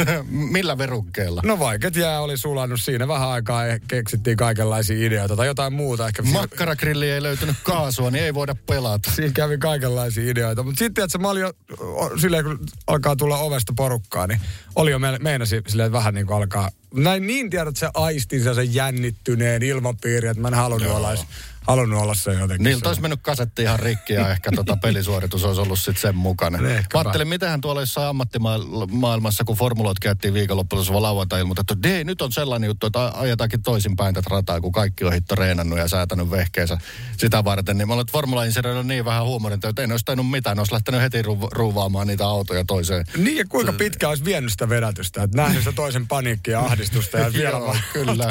Millä 0.56 0.78
verukkeella? 0.78 1.42
No 1.44 1.58
vaiket 1.58 1.96
jää 1.96 2.20
oli 2.20 2.38
sulannut 2.38 2.80
siinä 2.82 3.08
vähän 3.08 3.28
aikaa 3.28 3.66
ja 3.66 3.78
keksittiin 3.88 4.36
kaikenlaisia 4.36 5.06
ideoita 5.06 5.36
tai 5.36 5.46
jotain 5.46 5.72
muuta. 5.72 6.06
Ehkä 6.06 6.22
Makkaragrilli 6.22 7.10
ei 7.10 7.22
löytynyt 7.22 7.56
kaasua, 7.62 8.10
niin 8.10 8.24
ei 8.24 8.34
voida 8.34 8.54
pelata. 8.66 9.10
siinä 9.10 9.32
kävi 9.32 9.58
kaikenlaisia 9.58 10.30
ideoita. 10.30 10.62
Mutta 10.62 10.78
sitten, 10.78 11.04
että 11.04 11.18
mä 11.18 11.28
olin 11.28 11.42
jo, 11.42 11.52
o- 11.78 12.18
silleen 12.18 12.44
kun 12.44 12.58
alkaa 12.86 13.16
tulla 13.16 13.38
ovesta 13.38 13.72
porukkaa, 13.76 14.26
niin 14.26 14.40
oli 14.74 14.90
jo 14.90 14.98
me, 14.98 15.18
meinasi 15.18 15.62
silleen, 15.68 15.86
että 15.86 15.98
vähän 15.98 16.14
niin 16.14 16.26
kuin 16.26 16.36
alkaa, 16.36 16.70
näin 16.94 17.26
niin 17.26 17.50
tiedät, 17.50 17.68
että 17.68 17.80
se 17.80 17.88
aistin 17.94 18.42
se, 18.42 18.54
se 18.54 18.62
jännittyneen 18.62 19.62
ilmapiiri, 19.62 20.28
että 20.28 20.40
mä 20.40 20.48
en 20.48 20.54
halunnut 20.54 20.90
olla, 20.90 21.16
halunnut 21.66 22.02
olla 22.02 22.14
se 22.14 22.32
jotenkin. 22.32 22.64
Niiltä 22.64 22.88
olisi 22.88 23.02
mennyt 23.02 23.20
kasetti 23.22 23.62
ihan 23.62 23.78
rikki 23.80 24.12
ja 24.12 24.30
ehkä 24.30 24.50
tota 24.56 24.76
pelisuoritus 24.82 25.44
olisi 25.44 25.60
ollut 25.60 25.78
sitten 25.78 26.02
sen 26.02 26.16
mukana. 26.16 26.58
Mä 26.58 26.68
ajattelin, 26.94 27.28
mitähän 27.28 27.60
tuolla 27.60 27.80
jossain 27.80 28.08
ammattimaailmassa, 28.08 29.44
kun 29.44 29.56
formuloit 29.56 29.98
käytiin 29.98 30.34
viikonloppuisessa 30.34 31.02
lauantai 31.02 31.40
ilmoitettu, 31.40 31.74
että 31.74 31.88
"Dei, 31.88 32.04
nyt 32.04 32.22
on 32.22 32.32
sellainen 32.32 32.68
juttu, 32.68 32.86
että 32.86 33.12
ajetaankin 33.14 33.62
toisinpäin 33.62 34.14
tätä 34.14 34.28
rataa, 34.30 34.60
kun 34.60 34.72
kaikki 34.72 35.04
on 35.04 35.12
hitto 35.12 35.34
reenannut 35.34 35.78
ja 35.78 35.88
säätänyt 35.88 36.30
vehkeensä 36.30 36.78
sitä 37.16 37.44
varten. 37.44 37.78
Niin 37.78 37.88
mä 37.88 37.94
olen, 37.94 38.06
formula 38.12 38.42
on 38.78 38.88
niin 38.88 39.04
vähän 39.04 39.24
huumorinta, 39.24 39.68
että 39.68 39.82
ei 39.82 39.88
ne 39.88 39.94
olisi 39.94 40.04
tainnut 40.04 40.30
mitään. 40.30 40.58
Olisi 40.58 40.72
lähtenyt 40.72 41.00
heti 41.00 41.22
ru- 41.22 41.48
ruuvaamaan 41.52 42.06
niitä 42.06 42.26
autoja 42.26 42.64
toiseen. 42.64 43.04
Niin 43.16 43.36
ja 43.36 43.44
kuinka 43.48 43.72
pitkä 43.72 44.08
olisi 44.08 44.24
vienyt 44.24 44.50
sitä 44.52 44.68
vedätystä, 44.68 45.22
että 45.22 45.36
nähnyt 45.36 45.58
sitä 45.58 45.72
toisen 45.72 46.08
paniikkia 46.08 46.52
ja 46.52 46.60
ahdistusta 46.64 47.18
ja 47.18 47.32
vielä 47.42 47.50
Joo, 47.50 47.66
vaan 47.66 47.80
kyllä. 47.92 48.30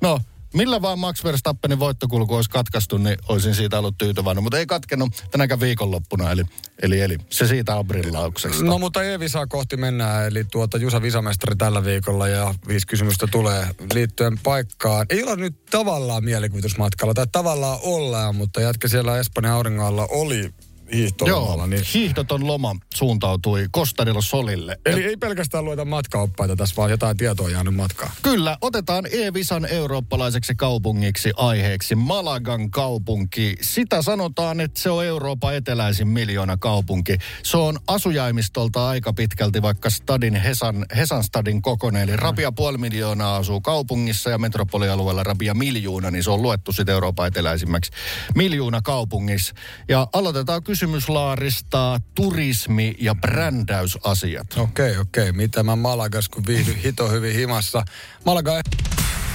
No, 0.00 0.20
millä 0.52 0.82
vaan 0.82 0.98
Max 0.98 1.24
Verstappenin 1.24 1.78
voittokulku 1.78 2.34
olisi 2.34 2.50
katkaistu, 2.50 2.98
niin 2.98 3.16
olisin 3.28 3.54
siitä 3.54 3.78
ollut 3.78 3.98
tyytyväinen. 3.98 4.42
Mutta 4.42 4.58
ei 4.58 4.66
katkennut 4.66 5.24
tänäkään 5.30 5.60
viikonloppuna, 5.60 6.30
eli, 6.30 6.42
eli, 6.82 7.00
eli 7.00 7.18
se 7.30 7.46
siitä 7.46 7.76
on 7.76 7.86
brillauksesta. 7.86 8.64
No 8.64 8.78
mutta 8.78 9.02
E-visaa 9.02 9.46
kohti 9.46 9.76
mennään, 9.76 10.26
eli 10.26 10.44
tuota 10.44 10.78
Jusa 10.78 11.02
Visamestari 11.02 11.56
tällä 11.56 11.84
viikolla 11.84 12.28
ja 12.28 12.54
viisi 12.68 12.86
kysymystä 12.86 13.26
tulee 13.26 13.66
liittyen 13.94 14.38
paikkaan. 14.42 15.06
Ei 15.10 15.22
olla 15.22 15.36
nyt 15.36 15.66
tavallaan 15.70 16.24
mielikuvitusmatkalla, 16.24 17.14
tai 17.14 17.26
tavallaan 17.32 17.78
ollaan, 17.82 18.36
mutta 18.36 18.60
jätkä 18.60 18.88
siellä 18.88 19.18
Espanjan 19.18 19.54
auringolla 19.54 20.06
oli 20.10 20.54
hiihtolomalla. 20.94 21.56
Joo, 21.56 21.66
Niin, 21.66 21.82
hiihdoton 21.94 22.46
loma 22.46 22.76
suuntautui 22.94 23.66
Kostadilla 23.70 24.20
Solille. 24.20 24.78
eli 24.86 25.04
ei 25.04 25.16
pelkästään 25.16 25.64
lueta 25.64 25.84
matkaoppaita 25.84 26.56
tässä, 26.56 26.76
vaan 26.76 26.90
jotain 26.90 27.16
tietoa 27.16 27.50
jäänyt 27.50 27.74
matkaan. 27.74 28.10
Kyllä, 28.22 28.56
otetaan 28.60 29.04
E-Visan 29.12 29.64
eurooppalaiseksi 29.66 30.54
kaupungiksi 30.54 31.32
aiheeksi 31.36 31.94
Malagan 31.94 32.70
kaupunki. 32.70 33.56
Sitä 33.60 34.02
sanotaan, 34.02 34.60
että 34.60 34.80
se 34.80 34.90
on 34.90 35.04
Euroopan 35.04 35.54
eteläisin 35.54 36.08
miljoona 36.08 36.56
kaupunki. 36.56 37.18
Se 37.42 37.56
on 37.56 37.78
asujaimistolta 37.86 38.88
aika 38.88 39.12
pitkälti 39.12 39.62
vaikka 39.62 39.90
stadin 39.90 40.34
Hesan, 40.34 40.86
Hesan 40.96 41.24
stadin 41.24 41.62
kokoinen. 41.62 42.02
Eli 42.02 42.16
rapia 42.16 42.52
puoli 42.52 42.78
miljoonaa 42.78 43.36
asuu 43.36 43.60
kaupungissa 43.60 44.30
ja 44.30 44.38
metropolialueella 44.38 45.22
rapia 45.22 45.54
miljoona, 45.54 46.10
niin 46.10 46.24
se 46.24 46.30
on 46.30 46.42
luettu 46.42 46.72
sitten 46.72 46.92
Euroopan 46.92 47.26
eteläisimmäksi 47.28 47.92
miljoona 48.34 48.82
kaupungissa. 48.82 49.54
Ja 49.88 50.06
aloitetaan 50.12 50.62
kysymyslaarista 50.82 52.00
turismi- 52.14 52.96
ja 52.98 53.14
brändäysasiat. 53.14 54.46
Okei, 54.58 54.96
okei. 54.96 55.32
Mitä 55.32 55.62
mä 55.62 55.76
Malagas, 55.76 56.28
kun 56.28 56.46
viihdyn 56.46 56.76
hito 56.76 57.08
hyvin 57.08 57.34
himassa. 57.34 57.84
Malaga 58.24 58.52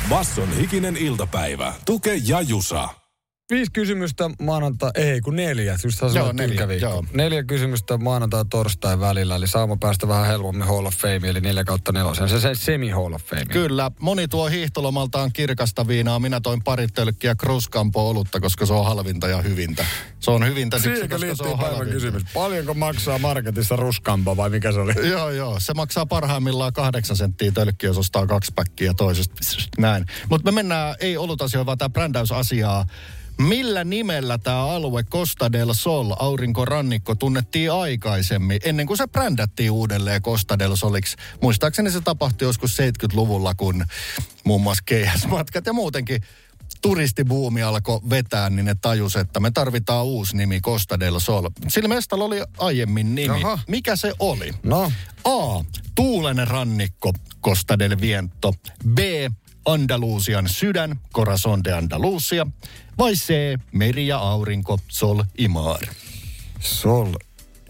Basson 0.10 0.58
hikinen 0.58 0.98
iltapäivä. 0.98 1.74
Tuke 1.86 2.16
ja 2.26 2.42
Jusa. 2.42 2.90
Viisi 3.52 3.72
kysymystä 3.72 4.30
maanantai, 4.42 4.92
ei 4.96 5.22
kun 5.22 5.36
neljä, 5.36 5.78
just 5.84 6.02
Joo, 6.16 6.32
neljä, 6.32 6.68
joo. 6.82 7.06
neljä 7.14 7.44
kysymystä 7.44 7.98
maanantai 7.98 8.46
torstai 8.50 9.00
välillä, 9.00 9.36
eli 9.36 9.48
saama 9.48 9.78
päästä 9.78 10.08
vähän 10.08 10.26
helpommin 10.26 10.68
Hall 10.68 10.86
of 10.86 10.96
Fame, 10.96 11.30
eli 11.30 11.42
neljä 11.42 11.64
kautta 11.64 11.92
nelosen. 11.92 12.30
Se, 12.30 12.40
se 12.40 12.56
semi 12.56 12.90
Hall 12.90 13.14
of 13.14 13.24
Fame. 13.24 13.46
Kyllä, 13.46 13.92
moni 14.00 14.28
tuo 14.28 14.48
hiihtolomaltaan 14.48 15.32
kirkasta 15.34 15.88
viinaa. 15.88 16.20
Minä 16.20 16.42
toin 16.42 16.64
pari 16.64 16.88
tölkkiä 16.88 17.36
Kruskampo 17.36 18.10
olutta, 18.10 18.40
koska 18.40 18.66
se 18.66 18.74
on 18.74 18.86
halvinta 18.86 19.28
ja 19.28 19.42
hyvintä. 19.42 19.86
Se 20.20 20.32
on 20.32 20.46
hyvintä 20.46 20.78
siksi, 20.80 20.90
Siihen 20.90 21.10
koska 21.10 21.36
se 21.36 21.44
on 21.44 21.60
halvinta. 21.60 21.94
kysymys. 21.94 22.24
Paljonko 22.34 22.74
maksaa 22.74 23.20
marketissa 23.20 23.76
ruskampa 23.76 24.38
vai 24.38 24.50
mikä 24.50 24.72
se 24.72 24.80
oli? 24.80 24.94
Joo, 25.10 25.30
joo. 25.32 25.60
Se 25.60 25.74
maksaa 25.74 26.06
parhaimmillaan 26.06 26.74
kahdeksan 26.74 27.18
senttiä 27.18 27.52
tölkki, 27.52 27.86
jos 27.86 27.98
ostaa 27.98 28.28
kaksi 28.28 28.52
päkkiä 28.56 28.94
toisesta. 28.94 29.36
Näin. 29.78 30.06
Mutta 30.30 30.52
me 30.52 30.56
mennään, 30.56 30.96
ei 31.00 31.18
olutasioihin, 31.18 31.66
vaan 31.66 31.78
tämä 31.78 31.90
brändäysasiaa. 31.90 32.86
Millä 33.42 33.84
nimellä 33.84 34.38
tämä 34.38 34.66
alue 34.66 35.04
Costa 35.04 35.52
del 35.52 35.74
Sol, 35.74 36.14
aurinkorannikko, 36.20 37.16
tunnettiin 37.16 37.72
aikaisemmin, 37.72 38.60
ennen 38.64 38.88
kuin 38.88 38.98
se 38.98 39.08
brändättiin 39.08 39.72
uudelleen 39.72 40.22
Costa 40.22 40.60
del 40.60 40.76
Soliksi? 40.76 41.18
Muistaakseni 41.42 41.92
se 41.92 42.02
tapahtui 42.02 42.48
joskus 42.48 42.78
70-luvulla, 42.80 43.56
kun 43.56 43.86
muun 44.44 44.62
muassa 44.62 44.84
keihäsmatkat 44.86 45.66
ja 45.66 45.74
muutenkin 45.74 46.22
turistibuumi 46.82 47.64
alkoi 47.64 48.00
vetää, 48.10 48.50
niin 48.50 48.66
ne 48.66 48.76
tajus, 48.82 49.16
että 49.16 49.40
me 49.40 49.52
tarvitaan 49.52 50.06
uusi 50.06 50.38
nimi 50.38 50.62
Costa 50.62 51.00
del 51.00 51.20
Sol. 51.20 51.50
Sillä 51.68 51.90
mestalla 51.90 52.26
oli 52.26 52.44
aiemmin 52.58 53.16
nimi. 53.16 53.42
Jaha. 53.42 53.60
Mikä 53.68 53.96
se 53.96 54.14
oli? 54.20 54.54
No, 54.64 54.92
A. 55.24 55.64
Tuulenen 55.96 56.48
rannikko, 56.48 57.14
Costa 57.44 57.80
del 57.80 58.02
Viento. 58.02 58.54
B. 58.90 59.00
Andalusian 59.68 60.50
sydän, 60.50 61.00
Corazon 61.14 61.64
de 61.64 61.74
Andalusia. 61.74 62.48
Vai 62.98 63.14
C. 63.14 63.34
Meri 63.72 64.08
ja 64.08 64.18
aurinko, 64.18 64.80
Sol 64.88 65.24
Imar. 65.38 65.82
Sol 66.60 67.14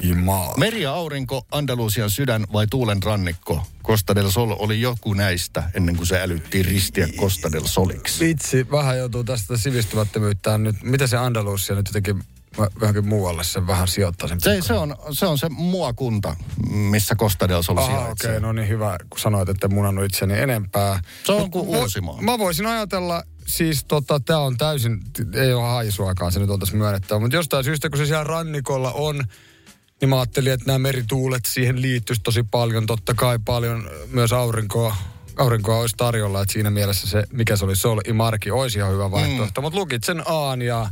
Imaa. 0.04 0.58
Meri 0.58 0.82
ja 0.82 0.94
aurinko, 0.94 1.46
Andalusian 1.52 2.10
sydän 2.10 2.48
vai 2.54 2.68
Tuulen 2.68 3.04
rannikko? 3.04 3.68
Costa 3.84 4.16
del 4.16 4.30
Sol 4.30 4.56
oli 4.60 4.82
joku 4.82 5.14
näistä 5.14 5.70
ennen 5.74 5.96
kuin 5.96 6.08
se 6.08 6.22
älyttiin 6.22 6.66
ristiä 6.66 7.08
Costa 7.08 7.52
del 7.52 7.66
Soliksi. 7.66 8.26
Vitsi, 8.26 8.72
vähän 8.72 8.98
joutuu 8.98 9.24
tästä 9.24 9.58
sivistymättömyyttään 9.58 10.64
nyt. 10.64 10.76
Mitä 10.84 11.08
se 11.08 11.18
Andalusia 11.18 11.76
nyt 11.76 11.88
jotenkin 11.88 12.24
johonkin 12.82 13.08
muualle 13.08 13.44
sen 13.44 13.68
vähän 13.68 13.88
sijoittaa 13.88 14.28
sen 14.28 14.42
Se, 14.42 14.62
se, 14.62 14.74
on, 14.74 14.96
se 15.12 15.26
on 15.26 15.38
se 15.38 15.50
muakunta, 15.50 16.36
missä 16.70 17.16
Costa 17.16 17.50
del 17.50 17.62
Sol 17.62 17.76
sijaitsee. 17.76 18.12
okei, 18.12 18.30
okay, 18.30 18.40
no 18.40 18.54
niin 18.54 18.68
hyvä, 18.68 18.98
kun 19.10 19.20
sanoit, 19.20 19.50
että 19.50 19.68
munannut 19.68 20.06
itseni 20.06 20.40
enempää. 20.40 21.02
Se 21.24 21.32
on 21.32 21.42
Mut 21.42 21.52
kuin 21.52 21.68
Uusimaa. 21.68 22.22
Mä 22.22 22.38
voisin 22.38 22.66
ajatella, 22.66 23.24
siis 23.48 23.86
tota, 23.86 24.20
tää 24.20 24.40
on 24.40 24.58
täysin, 24.58 25.02
ei 25.34 25.54
ole 25.54 25.68
haisuakaan 25.68 26.32
se 26.32 26.40
nyt 26.40 26.50
on 26.50 26.60
tässä 26.60 26.78
myönnettävä, 26.78 27.20
mutta 27.20 27.36
jostain 27.36 27.64
syystä, 27.64 27.90
kun 27.90 27.98
se 27.98 28.06
siellä 28.06 28.24
rannikolla 28.24 28.92
on, 28.92 29.24
niin 30.02 30.10
mä 30.10 30.16
ajattelin, 30.16 30.54
että 30.54 30.66
nämä 30.68 30.80
merituulet 30.80 31.46
siihen 31.48 31.82
liittyisi 31.82 32.22
tosi 32.24 32.44
paljon. 32.44 32.86
Totta 32.86 33.14
kai 33.14 33.40
paljon 33.46 33.90
myös 34.12 34.34
aurinkoa, 34.34 34.96
aurinkoa 35.38 35.78
olisi 35.78 35.96
tarjolla, 35.98 36.42
että 36.42 36.54
siinä 36.54 36.70
mielessä 36.70 37.08
se, 37.08 37.24
mikä 37.34 37.56
se 37.56 37.66
oli, 37.66 37.76
Sol 37.76 38.02
Imarki, 38.08 38.52
olisi 38.52 38.78
ihan 38.78 38.92
hyvä 38.92 39.12
vaihtoehto. 39.12 39.62
Mm. 39.62 39.66
Mutta 39.66 39.80
lukit 39.80 40.04
sen 40.04 40.24
Aan 40.26 40.62
ja 40.62 40.90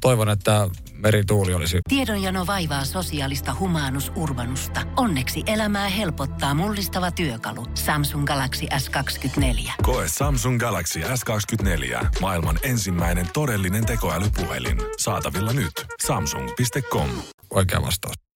toivon, 0.00 0.28
että 0.28 0.68
merituuli 0.92 1.54
olisi 1.54 1.80
Tiedonjano 1.88 2.46
vaivaa 2.46 2.84
sosiaalista 2.84 3.56
humanus 3.58 4.12
urbanusta. 4.16 4.80
Onneksi 4.96 5.42
elämää 5.46 5.88
helpottaa 5.88 6.54
mullistava 6.54 7.10
työkalu. 7.10 7.66
Samsung 7.74 8.26
Galaxy 8.26 8.66
S24. 8.66 9.72
Koe 9.82 10.08
Samsung 10.08 10.60
Galaxy 10.60 11.00
S24. 11.00 12.06
Maailman 12.20 12.58
ensimmäinen 12.62 13.26
todellinen 13.32 13.86
tekoälypuhelin. 13.86 14.78
Saatavilla 14.98 15.52
nyt. 15.52 15.86
Samsung.com. 16.06 17.08
oikea 17.50 17.82
vastaus. 17.82 18.29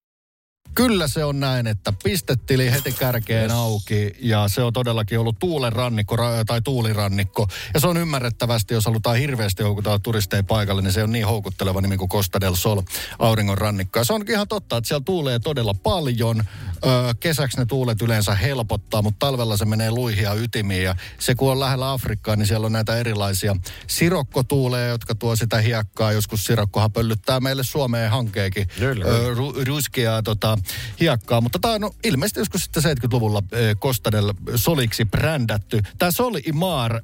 Kyllä 0.75 1.09
se 1.09 1.25
on 1.25 1.41
näin, 1.41 1.67
että 1.67 1.93
pistetili 2.05 2.73
heti 2.73 2.93
kärkeen 2.93 3.51
auki 3.51 4.17
ja 4.21 4.49
se 4.49 4.63
on 4.63 4.73
todellakin 4.73 5.19
ollut 5.19 5.39
tuulen 5.39 5.73
rannikko 5.73 6.17
ra- 6.17 6.45
tai 6.47 6.61
tuulirannikko. 6.63 7.49
Ja 7.75 7.81
se 7.81 7.87
on 7.87 7.97
ymmärrettävästi, 7.97 8.75
jos 8.75 8.85
halutaan 8.85 9.17
hirveästi 9.17 9.63
houkutella 9.63 9.99
turisteja 9.99 10.43
paikalle, 10.43 10.83
niin 10.83 10.93
se 10.93 11.03
on 11.03 11.13
niin 11.13 11.27
houkutteleva 11.27 11.81
nimi 11.81 11.97
kuin 11.97 12.09
Costa 12.09 12.41
del 12.41 12.55
Sol, 12.55 12.83
auringon 13.19 13.59
rannikko. 13.59 13.99
Ja 13.99 14.05
se 14.05 14.13
on 14.13 14.25
ihan 14.29 14.49
totta, 14.49 14.77
että 14.77 14.89
siellä 14.89 15.05
tuulee 15.05 15.39
todella 15.39 15.75
paljon. 15.75 16.45
Öö, 16.87 17.15
kesäksi 17.21 17.59
ne 17.59 17.67
tuulet 17.67 18.03
yleensä 18.03 18.35
helpottaa, 18.35 19.03
mutta 19.03 19.27
talvella 19.27 19.57
se 19.57 19.65
menee 19.65 19.91
luihia 19.91 20.35
ytimiin. 20.35 20.85
Ja 20.85 20.97
se 21.19 21.35
kun 21.35 21.53
on 21.53 21.61
lähellä 21.61 21.93
Afrikkaa, 21.93 22.37
niin 22.37 22.47
siellä 22.47 22.67
on 22.67 22.73
näitä 22.73 22.97
erilaisia 22.97 23.57
sirokkotuuleja, 23.87 24.89
jotka 24.89 25.15
tuo 25.15 25.37
sitä 25.37 25.59
hiekkaa. 25.61 26.13
Joskus 26.13 26.47
sirokkohan 26.47 26.93
pöllyttää 26.93 27.41
meille 27.41 27.65
Suomeen 27.65 28.11
hankeekin 28.11 28.69
öö, 29.07 29.35
ru- 29.35 29.65
ruskeaa 29.67 30.23
tota, 30.23 30.59
hiekkaa. 31.01 31.41
Mutta 31.41 31.59
tämä 31.59 31.75
on 31.75 31.81
no, 31.81 31.95
ilmeisesti 32.05 32.41
joskus 32.41 32.65
sitten 32.65 32.83
70-luvulla 32.83 33.43
ö, 33.53 33.75
Costa 33.75 34.13
del 34.13 34.33
Soliksi 34.55 35.05
brändätty. 35.05 35.81
Tämä 35.99 36.11
Sol 36.11 36.35
Imar 36.47 36.95
ö, 36.97 37.01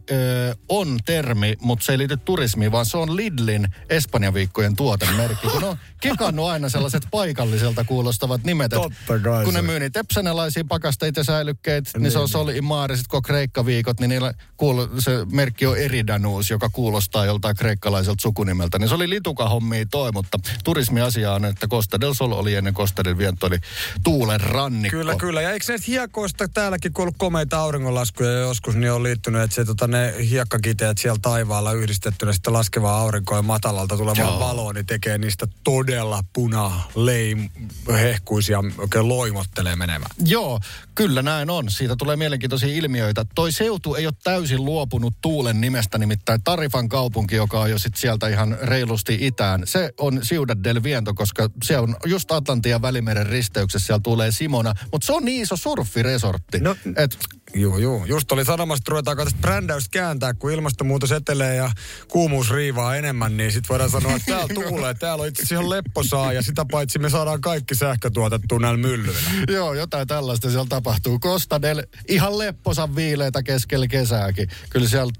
on 0.69 0.99
termi, 1.07 1.57
mutta 1.61 1.85
se 1.85 1.93
ei 1.93 1.99
liity 1.99 2.17
turismiin, 2.17 2.73
vaan 2.73 2.87
se 2.87 2.97
on 2.97 3.17
Lidlin 3.17 3.69
Espanjan 3.89 4.35
viikkojen 4.35 4.77
tuotemerkki. 4.77 5.49
Kun 5.49 5.65
on 5.65 5.77
kekannut 6.01 6.47
aina 6.47 6.69
sellaiset 6.69 7.07
paikalliselta 7.11 7.85
kuulostavat 7.85 8.45
nimet. 8.45 8.71
Totta 8.71 9.19
kai 9.23 9.45
Kun 9.45 9.55
ne 9.55 9.63
myy 9.63 9.81
niitä 9.81 10.01
epsanelaisia 10.01 10.65
pakasteita 10.65 11.21
ja 11.21 11.25
säilykkeitä, 11.25 11.91
niin, 11.95 12.03
niin 12.03 12.13
se 12.13 12.19
on 12.19 12.29
Sol 12.29 12.49
Imar. 12.49 12.91
Ja 12.91 12.97
sitten 12.97 13.11
kun 13.11 13.17
on 13.17 13.23
Kreikka-viikot, 13.23 14.01
niin 14.01 14.09
niillä 14.09 14.35
kuulu, 14.57 14.89
se 14.99 15.27
merkki 15.33 15.67
on 15.67 15.79
Eridanus, 15.79 16.51
joka 16.51 16.69
kuulostaa 16.69 17.25
joltain 17.25 17.57
kreikkalaiselta 17.57 18.23
sukunimeltä. 18.23 18.79
Niin 18.79 18.89
se 18.89 18.95
oli 18.95 19.11
lituka 19.11 19.49
hommia 19.49 19.87
toi, 19.91 20.13
mutta 20.13 20.39
turismiasia 20.65 21.33
on, 21.33 21.45
että 21.45 21.69
Costa 21.69 22.01
del 22.01 22.15
Sol 22.15 22.33
oli 22.33 22.55
ennen 22.55 22.75
Costa 22.75 23.05
del 23.05 23.19
Viento, 23.19 23.50
oli 23.51 23.59
tuulen 24.05 24.41
rannikko. 24.41 24.97
Kyllä, 24.97 25.17
kyllä. 25.17 25.43
Ja 25.43 25.51
eikö 25.51 25.65
näistä 25.69 25.85
hiekoista 25.87 26.49
täälläkin, 26.49 26.93
kun 26.93 27.03
ollut 27.03 27.15
komeita 27.19 27.59
auringonlaskuja 27.59 28.31
joskus, 28.31 28.77
niin 28.77 28.93
on 28.93 29.03
liittynyt, 29.03 29.43
että 29.43 29.55
se, 29.55 29.65
tota, 29.65 29.87
ne 29.87 30.15
hiekkakiteet 30.31 30.99
siellä 30.99 31.19
taivaalla 31.23 31.73
yhdistettynä 31.73 32.33
sitten 32.33 32.53
laskevaa 32.53 33.01
aurinkoa 33.01 33.39
ja 33.39 33.43
matalalta 33.43 33.97
tulevaa 33.97 34.25
Joo. 34.25 34.41
valoa, 34.41 34.73
niin 34.73 34.87
tekee 34.87 35.19
niistä 35.19 35.47
todella 35.65 36.25
puna, 36.33 36.83
leim, 36.95 37.51
hehkuisia, 37.93 38.59
oikein 38.79 39.09
loimottelee 39.09 39.77
menemään. 39.77 40.11
Joo, 40.27 40.61
kyllä 40.95 41.23
näin 41.23 41.51
on. 41.51 41.71
Siitä 41.71 41.97
tulee 41.97 42.17
mielenkiintoisia 42.17 42.75
ilmiöitä. 42.75 43.25
Toi 43.35 43.53
seutu 43.53 43.95
ei 43.95 44.07
ole 44.07 44.15
täysin 44.23 44.65
luopunut 44.65 45.15
tuulen 45.21 45.61
nimestä, 45.61 45.99
nimittäin 45.99 46.43
Tarifan 46.45 46.89
kaupunki, 46.89 47.37
joka 47.37 47.61
on 47.61 47.71
jo 47.71 47.79
sit 47.79 47.97
sieltä 47.97 48.29
ihan 48.29 48.59
reilusti 48.63 49.19
itään. 49.21 49.63
Se 49.65 49.91
on 49.99 50.21
Ciudad 50.21 50.59
del 50.65 50.83
Viento, 50.83 51.15
koska 51.15 51.51
se 51.63 51.79
on 51.79 51.97
just 52.07 52.33
Atlantin 52.33 52.71
ja 52.71 52.83
Välimeren 52.83 53.27
risteyksessä, 53.41 53.87
siellä 53.87 54.01
tulee 54.03 54.33
Simona. 54.33 54.75
Mutta 54.93 55.07
se 55.07 55.13
on 55.13 55.25
niin 55.25 55.43
iso 55.43 55.57
surfiresortti. 55.57 56.61
No, 56.61 56.77
et, 56.97 57.19
Joo, 57.55 57.79
joo. 57.79 58.05
Just 58.05 58.33
oli 58.33 58.45
sanomassa, 58.45 58.81
että 58.81 58.91
ruvetaanko 58.91 59.25
tästä 59.25 59.41
brändäystä 59.41 59.89
kääntää, 59.91 60.35
kun 60.35 60.51
ilmastonmuutos 60.53 61.13
etelee 61.13 61.57
ja 61.57 61.71
kuumuus 62.09 62.51
riivaa 62.51 62.97
enemmän, 62.97 63.37
niin 63.37 63.53
sitten 63.53 63.69
voidaan 63.69 63.91
sanoa, 63.91 64.17
että 64.17 64.33
täällä 64.33 64.55
tuulee, 64.69 64.95
täällä 64.95 65.23
on 65.23 65.29
itse 65.29 65.43
asiassa 65.43 65.55
ihan 65.55 65.71
lepposaa 65.71 66.33
ja 66.33 66.43
sitä 66.43 66.67
paitsi 66.71 66.99
me 66.99 67.11
saadaan 67.11 67.41
kaikki 67.41 67.75
sähkö 67.75 68.11
tuotettua 68.11 68.59
näillä 68.59 68.79
myllyillä. 68.79 69.21
Joo, 69.49 69.75
jotain 69.75 70.09
tällaista 70.09 70.51
siellä 70.51 70.67
tapahtuu. 70.69 71.19
Costa 71.19 71.63
del, 71.63 71.83
ihan 72.09 72.39
lepposan 72.39 72.97
viileitä 72.97 73.43
keskellä 73.43 73.87
kesääkin. 73.87 74.49
Kyllä 74.71 74.89
siellä 74.89 75.13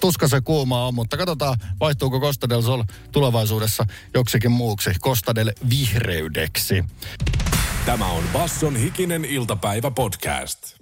tuskasen 0.00 0.44
kuumaa 0.44 0.86
on, 0.86 0.94
mutta 0.94 1.16
katsotaan, 1.16 1.56
vaihtuuko 1.80 2.20
Costa 2.20 2.48
del 2.48 2.62
Sol 2.62 2.82
tulevaisuudessa 3.12 3.86
joksikin 4.14 4.52
muuksi. 4.52 4.90
Costa 5.00 5.34
del 5.34 5.52
vihreydeksi. 5.70 6.84
Tämä 7.86 8.06
on 8.06 8.24
Basson 8.32 8.76
hikinen 8.76 9.24
iltapäivä 9.24 9.90
podcast. 9.90 10.76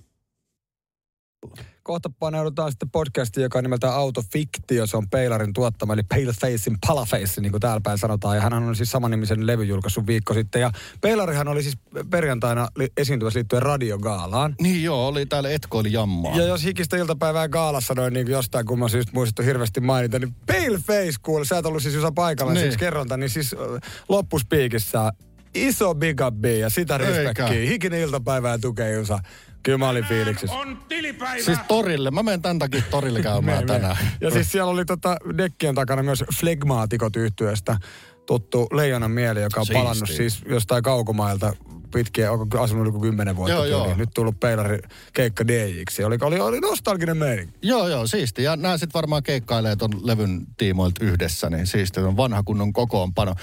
Kohta 1.83 2.11
paneudutaan 2.19 2.73
sitten 2.73 2.91
podcastiin, 2.91 3.43
joka 3.43 3.59
on 3.59 3.65
nimeltään 3.65 3.95
Autofiktio. 3.95 4.87
Se 4.87 4.97
on 4.97 5.11
Peilarin 5.11 5.53
tuottama, 5.53 5.93
eli 5.93 6.03
Palefacein 6.03 6.77
Palaface, 6.87 7.41
niin 7.41 7.53
kuin 7.53 7.61
täällä 7.61 7.81
päin 7.81 7.99
sanotaan. 7.99 8.37
Ja 8.37 8.43
hän 8.43 8.53
on 8.53 8.77
siis 8.77 8.91
samannimisen 8.91 9.47
levy 9.47 9.65
julkaissut 9.65 10.07
viikko 10.07 10.35
sitten. 10.35 10.61
Ja 10.61 10.71
Peilarihan 11.01 11.49
oli 11.49 11.63
siis 11.63 11.79
perjantaina 12.11 12.69
li- 12.77 12.93
esiintymässä 12.97 13.39
liittyen 13.39 13.63
radiogaalaan. 13.63 14.55
Niin 14.61 14.83
joo, 14.83 15.07
oli 15.07 15.27
täällä 15.27 15.51
etkoili 15.51 15.93
jammaa. 15.93 16.37
Ja 16.37 16.45
jos 16.45 16.65
hikistä 16.65 16.97
iltapäivää 16.97 17.49
gaalassa 17.49 17.95
noin 17.95 18.15
niin 18.15 18.31
jostain 18.31 18.67
kumman 18.67 18.91
syystä 18.91 19.13
muistettu 19.15 19.43
hirveästi 19.43 19.81
mainita, 19.81 20.19
niin 20.19 20.35
Paleface 20.47 21.15
kuule, 21.23 21.45
sä 21.45 21.59
et 21.59 21.67
ollut 21.67 21.83
siis 21.83 21.95
Jusa 21.95 22.13
paikalla, 22.13 22.53
niin. 22.53 22.63
Siis 22.63 22.77
kerronta, 22.77 23.17
niin 23.17 23.31
siis 23.31 23.55
loppuspiikissä 24.09 25.13
iso 25.55 25.95
big 25.95 26.21
up 26.27 26.35
B 26.35 26.45
ja 26.45 26.71
sitä 26.71 26.99
respektiä. 26.99 27.47
Hikinen 27.49 28.01
iltapäivää 28.01 28.59
tukee 28.59 28.93
Jusa. 28.93 29.19
Kyllä 29.63 29.79
mä 29.79 29.89
olin 29.89 30.05
fiiliksissä. 30.05 30.57
on 30.57 30.79
tilipäivä. 30.89 31.43
Siis 31.45 31.59
torille, 31.69 32.11
mä 32.11 32.23
menen 32.23 32.43
tämän 32.43 32.59
takia 32.59 32.83
torille 32.91 33.23
käymään 33.23 33.45
Me- 33.67 33.73
me- 33.73 33.73
tänään. 33.81 33.97
Ja 34.21 34.31
siis 34.31 34.53
siellä 34.53 34.71
oli 34.73 34.85
tota 34.85 35.17
dekkien 35.39 35.75
takana 35.75 36.03
myös 36.03 36.25
flegmaatikot 36.41 37.17
yhtyöstä 37.17 37.77
tuttu 38.27 38.67
Leijonan 38.73 39.11
mieli, 39.11 39.43
joka 39.43 39.61
on 39.61 39.67
Siistiä. 39.67 39.83
palannut 39.83 40.09
siis 40.11 40.43
jostain 40.49 40.83
kaukomailta 40.83 41.53
pitkiä, 41.95 42.33
onko 42.33 42.61
asunut 42.61 42.83
yli 42.83 42.91
kuin 42.91 43.03
kymmenen 43.03 43.37
vuotta 43.37 43.55
Joo, 43.55 43.65
joo. 43.65 43.95
Nyt 43.97 44.09
tullut 44.15 44.41
peilari 44.41 44.79
keikka 45.13 45.47
DJiksi. 45.49 46.05
Oli, 46.05 46.19
oli, 46.21 46.41
oli 46.41 46.61
nostalginen 46.61 47.17
meininki. 47.17 47.55
Joo, 47.63 47.89
joo, 47.89 48.07
siisti. 48.07 48.43
Ja 48.43 48.57
nämä 48.57 48.79
sitten 48.79 48.95
varmaan 48.95 49.23
keikkailee 49.23 49.77
ton 49.77 49.91
levyn 50.07 50.47
tiimoilta 50.57 51.05
yhdessä, 51.05 51.51
niin 51.51 51.67
siisti. 51.67 52.01
On 52.01 52.17
vanha 52.17 52.43
kunnon 52.43 52.73
kokoonpano. 52.73 53.35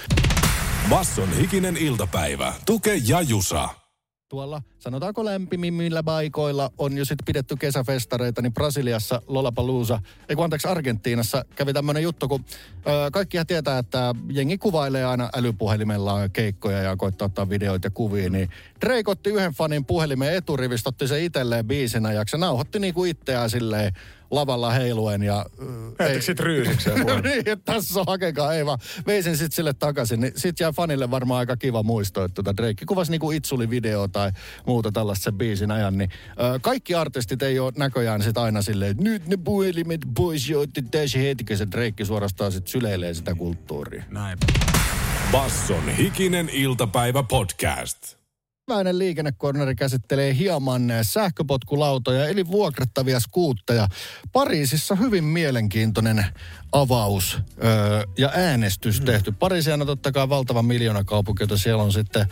Basson 0.90 1.36
hikinen 1.36 1.76
iltapäivä. 1.76 2.54
Tuke 2.66 3.00
ja 3.06 3.20
Jusa. 3.20 3.68
Tuolla, 4.28 4.62
sanotaanko 4.80 5.24
lämpimimmillä 5.24 6.02
paikoilla, 6.02 6.70
on 6.78 6.96
jo 6.98 7.04
sitten 7.04 7.24
pidetty 7.24 7.56
kesäfestareita, 7.56 8.42
niin 8.42 8.54
Brasiliassa 8.54 9.22
Lollapalooza, 9.26 10.00
ei 10.28 10.36
kun 10.36 10.44
anteeksi 10.44 10.68
Argentiinassa 10.68 11.44
kävi 11.56 11.72
tämmöinen 11.72 12.02
juttu, 12.02 12.28
kun 12.28 12.44
ö, 12.86 13.10
kaikkihan 13.12 13.46
tietää, 13.46 13.78
että 13.78 14.14
jengi 14.30 14.58
kuvailee 14.58 15.04
aina 15.04 15.30
älypuhelimellaan 15.36 16.30
keikkoja 16.30 16.78
ja 16.78 16.96
koittaa 16.96 17.26
ottaa 17.26 17.48
videoita 17.48 17.86
ja 17.86 17.90
kuvia, 17.90 18.30
niin 18.30 18.50
Drake 18.80 19.10
otti 19.10 19.30
yhden 19.30 19.52
fanin 19.52 19.84
puhelimen 19.84 20.34
eturivistä, 20.34 20.88
otti 20.88 21.08
se 21.08 21.24
itselleen 21.24 21.66
biisin 21.66 22.06
ajaksi 22.06 22.36
ja 22.36 22.40
nauhoitti 22.40 22.78
niinku 22.78 23.04
itseään 23.04 23.50
silleen 23.50 23.92
lavalla 24.30 24.70
heiluen 24.70 25.22
ja... 25.22 25.46
ö, 25.62 25.64
Heitikö 25.98 26.22
sit 26.22 26.40
ryysikseen 26.40 26.98
niin, 27.24 27.44
tässä 27.64 28.00
on 28.00 28.06
hakekaa, 28.08 28.54
ei 28.54 28.66
vaan. 28.66 28.78
Vein 29.06 29.22
sen 29.22 29.36
sitten 29.36 29.56
sille 29.56 29.72
takaisin, 29.72 30.20
niin 30.20 30.32
sit 30.36 30.60
jää 30.60 30.72
fanille 30.72 31.10
varmaan 31.10 31.38
aika 31.38 31.56
kiva 31.56 31.82
muisto, 31.82 32.24
että 32.24 32.34
tota 32.34 32.56
Drake 32.56 32.86
kuvasi 32.86 33.10
niinku 33.10 33.30
itsuli 33.30 33.70
video 33.70 34.08
tai 34.08 34.30
muuta 34.70 34.92
tällaista 34.92 35.24
sen 35.24 35.34
biisin 35.34 35.70
ajan, 35.70 35.98
niin 35.98 36.10
ö, 36.30 36.58
kaikki 36.60 36.94
artistit 36.94 37.42
ei 37.42 37.58
ole 37.58 37.72
näköjään 37.76 38.22
sit 38.22 38.38
aina 38.38 38.62
silleen, 38.62 38.90
että 38.90 39.02
nyt 39.02 39.26
ne 39.26 39.36
puhelimet 39.36 40.00
pois 40.14 40.48
täysin 40.90 41.22
heti, 41.22 41.44
kun 41.44 41.56
se 41.56 41.66
Drake 41.70 42.04
suorastaan 42.04 42.52
sit 42.52 42.66
syleilee 42.66 43.14
sitä 43.14 43.34
kulttuuria. 43.34 44.04
Näin. 44.08 44.38
Basson 45.32 45.88
hikinen 45.88 46.48
iltapäivä 46.48 47.22
podcast. 47.22 47.98
Ensimmäinen 48.70 48.98
liikennekorneri 48.98 49.74
käsittelee 49.74 50.36
hieman 50.36 50.92
sähköpotkulautoja 51.02 52.28
eli 52.28 52.46
vuokrattavia 52.46 53.20
skuutteja. 53.20 53.88
Pariisissa 54.32 54.94
hyvin 54.94 55.24
mielenkiintoinen 55.24 56.24
avaus 56.72 57.38
öö, 57.64 58.02
ja 58.18 58.30
äänestys 58.34 59.00
tehty. 59.00 59.32
Pariisiana 59.32 59.84
totta 59.84 60.12
kai 60.12 60.28
valtava 60.28 60.62
miljoonakaupunki, 60.62 61.42
jota 61.42 61.58
siellä 61.58 61.82
on 61.82 61.92
sitten 61.92 62.26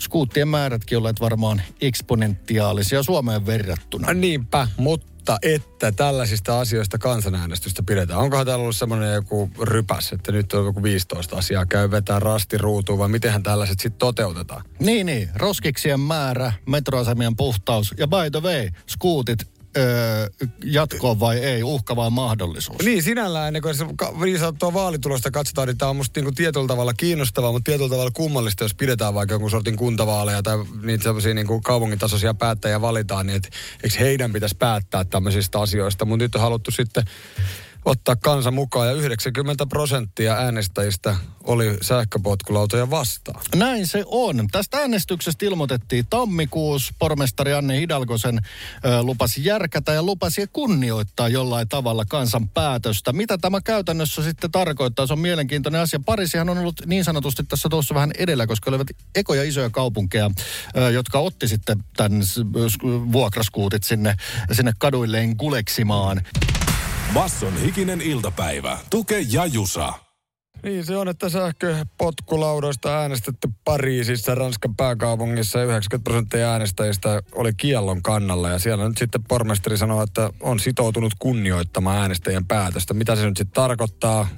skuuttien 0.00 0.48
määrätkin 0.48 0.98
olleet 0.98 1.20
varmaan 1.20 1.62
eksponentiaalisia 1.80 3.02
Suomeen 3.02 3.46
verrattuna. 3.46 4.14
Niinpä, 4.14 4.68
mutta 4.76 5.38
että 5.42 5.92
tällaisista 5.92 6.60
asioista 6.60 6.98
kansanäänestystä 6.98 7.82
pidetään. 7.82 8.20
Onkohan 8.20 8.46
täällä 8.46 8.62
ollut 8.62 8.76
semmoinen 8.76 9.14
joku 9.14 9.50
rypäs, 9.62 10.12
että 10.12 10.32
nyt 10.32 10.52
on 10.52 10.64
joku 10.64 10.82
15 10.82 11.36
asiaa, 11.36 11.66
käy 11.66 11.90
vetää 11.90 12.20
rasti 12.20 12.58
ruutuun, 12.58 12.98
vai 12.98 13.08
mitenhän 13.08 13.42
tällaiset 13.42 13.80
sitten 13.80 13.98
toteutetaan? 13.98 14.64
Niin, 14.78 15.06
niin. 15.06 15.28
Roskiksien 15.34 16.00
määrä, 16.00 16.52
metroasemien 16.66 17.36
puhtaus 17.36 17.94
ja 17.98 18.06
by 18.08 18.30
the 18.30 18.42
way, 18.42 18.68
skuutit 18.86 19.59
jatkoon 20.64 21.20
vai 21.20 21.38
ei, 21.38 21.62
uhka 21.62 21.96
vai 21.96 22.10
mahdollisuus. 22.10 22.82
Niin, 22.84 23.02
sinällään 23.02 23.46
ennen 23.46 23.62
kuin 23.62 23.74
se 23.74 23.86
niin 24.24 24.38
sanottua 24.38 24.72
vaalitulosta 24.72 25.30
katsotaan, 25.30 25.68
niin 25.68 25.78
tämä 25.78 25.90
on 25.90 25.96
musta 25.96 26.20
niinku 26.20 26.32
tietyllä 26.32 26.66
tavalla 26.66 26.94
kiinnostavaa, 26.94 27.52
mutta 27.52 27.70
tietyllä 27.70 27.90
tavalla 27.90 28.10
kummallista, 28.14 28.64
jos 28.64 28.74
pidetään 28.74 29.14
vaikka 29.14 29.34
jonkun 29.34 29.50
sortin 29.50 29.76
kuntavaaleja 29.76 30.42
tai 30.42 30.58
niitä 30.82 31.04
sellaisia 31.04 31.34
niinku 31.34 31.60
kaupungin-tasoisia 31.60 32.34
päättäjiä 32.34 32.80
valitaan, 32.80 33.26
niin 33.26 33.36
et, 33.36 33.50
eikö 33.84 33.98
heidän 33.98 34.32
pitäisi 34.32 34.56
päättää 34.56 35.04
tämmöisistä 35.04 35.60
asioista, 35.60 36.04
mutta 36.04 36.24
nyt 36.24 36.34
on 36.34 36.40
haluttu 36.40 36.70
sitten 36.70 37.04
ottaa 37.84 38.16
kansa 38.16 38.50
mukaan 38.50 38.88
ja 38.88 38.94
90 38.94 39.66
prosenttia 39.66 40.34
äänestäjistä 40.34 41.16
oli 41.44 41.76
sähköpotkulautoja 41.82 42.90
vastaan. 42.90 43.40
Näin 43.54 43.86
se 43.86 44.04
on. 44.06 44.48
Tästä 44.52 44.78
äänestyksestä 44.78 45.46
ilmoitettiin 45.46 46.06
tammikuussa. 46.10 46.94
Pormestari 46.98 47.52
Anne 47.52 47.80
Hidalgosen 47.80 48.38
ö, 48.84 49.02
lupasi 49.02 49.44
järkätä 49.44 49.92
ja 49.92 50.02
lupasi 50.02 50.46
kunnioittaa 50.52 51.28
jollain 51.28 51.68
tavalla 51.68 52.04
kansan 52.04 52.48
päätöstä. 52.48 53.12
Mitä 53.12 53.38
tämä 53.38 53.60
käytännössä 53.60 54.22
sitten 54.22 54.50
tarkoittaa? 54.50 55.06
Se 55.06 55.12
on 55.12 55.18
mielenkiintoinen 55.18 55.80
asia. 55.80 56.00
Pariisihan 56.06 56.48
on 56.48 56.58
ollut 56.58 56.86
niin 56.86 57.04
sanotusti 57.04 57.44
tässä 57.44 57.68
tuossa 57.68 57.94
vähän 57.94 58.10
edellä, 58.18 58.46
koska 58.46 58.70
olivat 58.70 58.88
ekoja 59.14 59.44
isoja 59.44 59.70
kaupunkeja, 59.70 60.30
ö, 60.76 60.90
jotka 60.90 61.18
otti 61.18 61.48
sitten 61.48 61.84
tämän 61.96 62.22
vuokraskuutit 63.12 63.82
sinne, 63.82 64.16
sinne 64.52 64.72
kaduilleen 64.78 65.36
kuleksimaan. 65.36 66.20
Basson 67.14 67.56
hikinen 67.56 68.00
iltapäivä. 68.00 68.78
Tuke 68.90 69.20
ja 69.30 69.46
Jusa. 69.46 69.92
Niin 70.62 70.84
se 70.84 70.96
on, 70.96 71.08
että 71.08 71.28
sähköpotkulaudoista 71.28 72.98
äänestetty 72.98 73.48
Pariisissa, 73.64 74.34
Ranskan 74.34 74.76
pääkaupungissa 74.76 75.58
ja 75.58 75.64
90 75.64 76.10
prosenttia 76.10 76.52
äänestäjistä 76.52 77.22
oli 77.32 77.52
kiellon 77.52 78.02
kannalla. 78.02 78.48
Ja 78.48 78.58
siellä 78.58 78.88
nyt 78.88 78.98
sitten 78.98 79.24
pormestari 79.28 79.78
sanoo, 79.78 80.02
että 80.02 80.30
on 80.40 80.60
sitoutunut 80.60 81.12
kunnioittamaan 81.18 81.98
äänestäjien 81.98 82.46
päätöstä. 82.46 82.94
Mitä 82.94 83.16
se 83.16 83.26
nyt 83.26 83.36
sitten 83.36 83.54
tarkoittaa? 83.54 84.28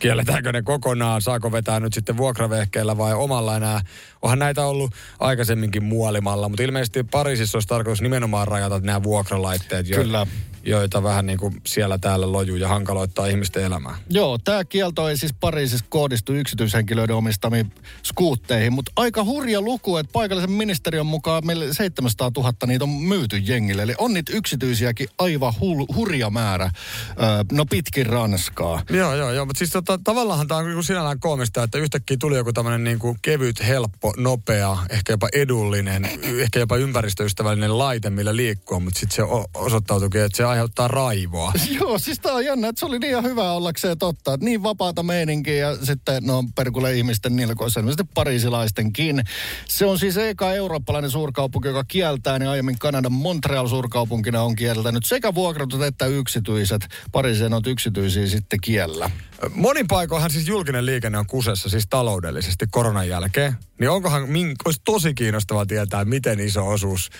Kielletäänkö 0.00 0.52
ne 0.52 0.62
kokonaan? 0.62 1.22
Saako 1.22 1.52
vetää 1.52 1.80
nyt 1.80 1.92
sitten 1.92 2.16
vuokravehkeellä 2.16 2.98
vai 2.98 3.14
omalla 3.14 3.56
enää? 3.56 3.80
Onhan 4.22 4.38
näitä 4.38 4.66
ollut 4.66 4.94
aikaisemminkin 5.20 5.84
muualimalla, 5.84 6.48
mutta 6.48 6.62
ilmeisesti 6.62 7.02
Pariisissa 7.02 7.56
olisi 7.56 7.68
tarkoitus 7.68 8.02
nimenomaan 8.02 8.48
rajata 8.48 8.80
nämä 8.80 9.02
vuokralaitteet, 9.02 9.88
jo, 9.88 9.96
Kyllä. 9.96 10.26
Joita 10.64 11.02
vähän 11.02 11.26
niin 11.26 11.38
kuin 11.38 11.60
siellä 11.66 11.98
täällä 11.98 12.32
lojuu 12.32 12.56
ja 12.56 12.68
hankaloittaa 12.68 13.26
ihmisten 13.26 13.64
elämää. 13.64 13.98
Joo, 14.10 14.38
tämä 14.38 14.64
kielto 14.64 15.08
ei 15.08 15.16
siis 15.16 15.32
Pariisissa 15.32 15.86
kohdistu 15.88 16.32
yksityishenkilöiden 16.32 17.16
omistamiin 17.16 17.72
skuutteihin, 18.02 18.72
mutta 18.72 18.92
aika 18.96 19.24
hurja 19.24 19.60
luku, 19.60 19.96
että 19.96 20.12
paikallisen 20.12 20.50
ministeriön 20.50 21.06
mukaan 21.06 21.46
meille 21.46 21.74
700 21.74 22.30
000 22.36 22.52
niitä 22.66 22.84
on 22.84 22.90
myyty 22.90 23.38
jengille. 23.38 23.82
Eli 23.82 23.94
on 23.98 24.14
niitä 24.14 24.32
yksityisiäkin 24.32 25.08
aivan 25.18 25.52
hul- 25.60 25.94
hurja 25.94 26.30
määrä, 26.30 26.64
öö, 26.64 27.26
no 27.52 27.66
pitkin 27.66 28.06
Ranskaa. 28.06 28.82
Joo, 28.90 29.14
joo, 29.14 29.32
joo. 29.32 29.46
Mutta 29.46 29.58
siis 29.58 29.70
tota, 29.70 29.98
tavallaan 30.04 30.48
tämä 30.48 30.58
on 30.58 30.66
niinku 30.66 30.82
sinällään 30.82 31.20
koomista, 31.20 31.62
että 31.62 31.78
yhtäkkiä 31.78 32.16
tuli 32.20 32.36
joku 32.36 32.52
tämmöinen 32.52 32.84
niinku 32.84 33.16
kevyt, 33.22 33.66
helppo, 33.66 34.12
nopea, 34.16 34.76
ehkä 34.90 35.12
jopa 35.12 35.28
edullinen, 35.32 36.04
ehkä 36.42 36.58
jopa 36.58 36.76
ympäristöystävällinen 36.76 37.78
laite, 37.78 38.10
millä 38.10 38.36
liikkuu, 38.36 38.80
mutta 38.80 39.00
sitten 39.00 39.16
se 39.16 39.22
osoittautuikin, 39.54 40.20
että 40.20 40.36
se 40.36 40.44
aiheuttaa 40.52 40.88
raivoa. 40.88 41.52
Joo, 41.80 41.98
siis 41.98 42.18
tää 42.18 42.32
on 42.32 42.44
jännä, 42.44 42.68
että 42.68 42.80
se 42.80 42.86
oli 42.86 42.98
niin 42.98 43.22
hyvä 43.22 43.52
ollakseen 43.52 43.98
totta. 43.98 44.34
Että 44.34 44.44
niin 44.44 44.62
vapaata 44.62 45.02
meininkiä 45.02 45.54
ja 45.54 45.76
sitten 45.76 46.22
no 46.26 46.44
perkulle 46.54 46.94
ihmisten 46.94 47.36
nilkoissa, 47.36 47.80
ilmeisesti 47.80 48.08
pariisilaistenkin. 48.14 49.22
Se 49.68 49.86
on 49.86 49.98
siis 49.98 50.16
eka 50.16 50.52
eurooppalainen 50.52 51.10
suurkaupunki, 51.10 51.68
joka 51.68 51.84
kieltää, 51.84 52.38
niin 52.38 52.48
aiemmin 52.48 52.78
Kanadan 52.78 53.12
Montreal 53.12 53.68
suurkaupunkina 53.68 54.42
on 54.42 54.56
kieltänyt 54.56 55.04
sekä 55.04 55.34
vuokratut 55.34 55.82
että 55.82 56.06
yksityiset. 56.06 56.88
Pariisien 57.12 57.54
on 57.54 57.62
yksityisiä 57.66 58.26
sitten 58.26 58.60
kiellä. 58.60 59.10
Monin 59.54 59.86
paikoinhan 59.86 60.30
siis 60.30 60.48
julkinen 60.48 60.86
liikenne 60.86 61.18
on 61.18 61.26
kusessa 61.26 61.68
siis 61.68 61.86
taloudellisesti 61.90 62.66
koronan 62.70 63.08
jälkeen. 63.08 63.56
Niin 63.78 63.90
onkohan, 63.90 64.28
min, 64.28 64.54
olisi 64.64 64.80
tosi 64.84 65.14
kiinnostavaa 65.14 65.66
tietää, 65.66 66.04
miten 66.04 66.40
iso 66.40 66.68
osuus 66.68 67.10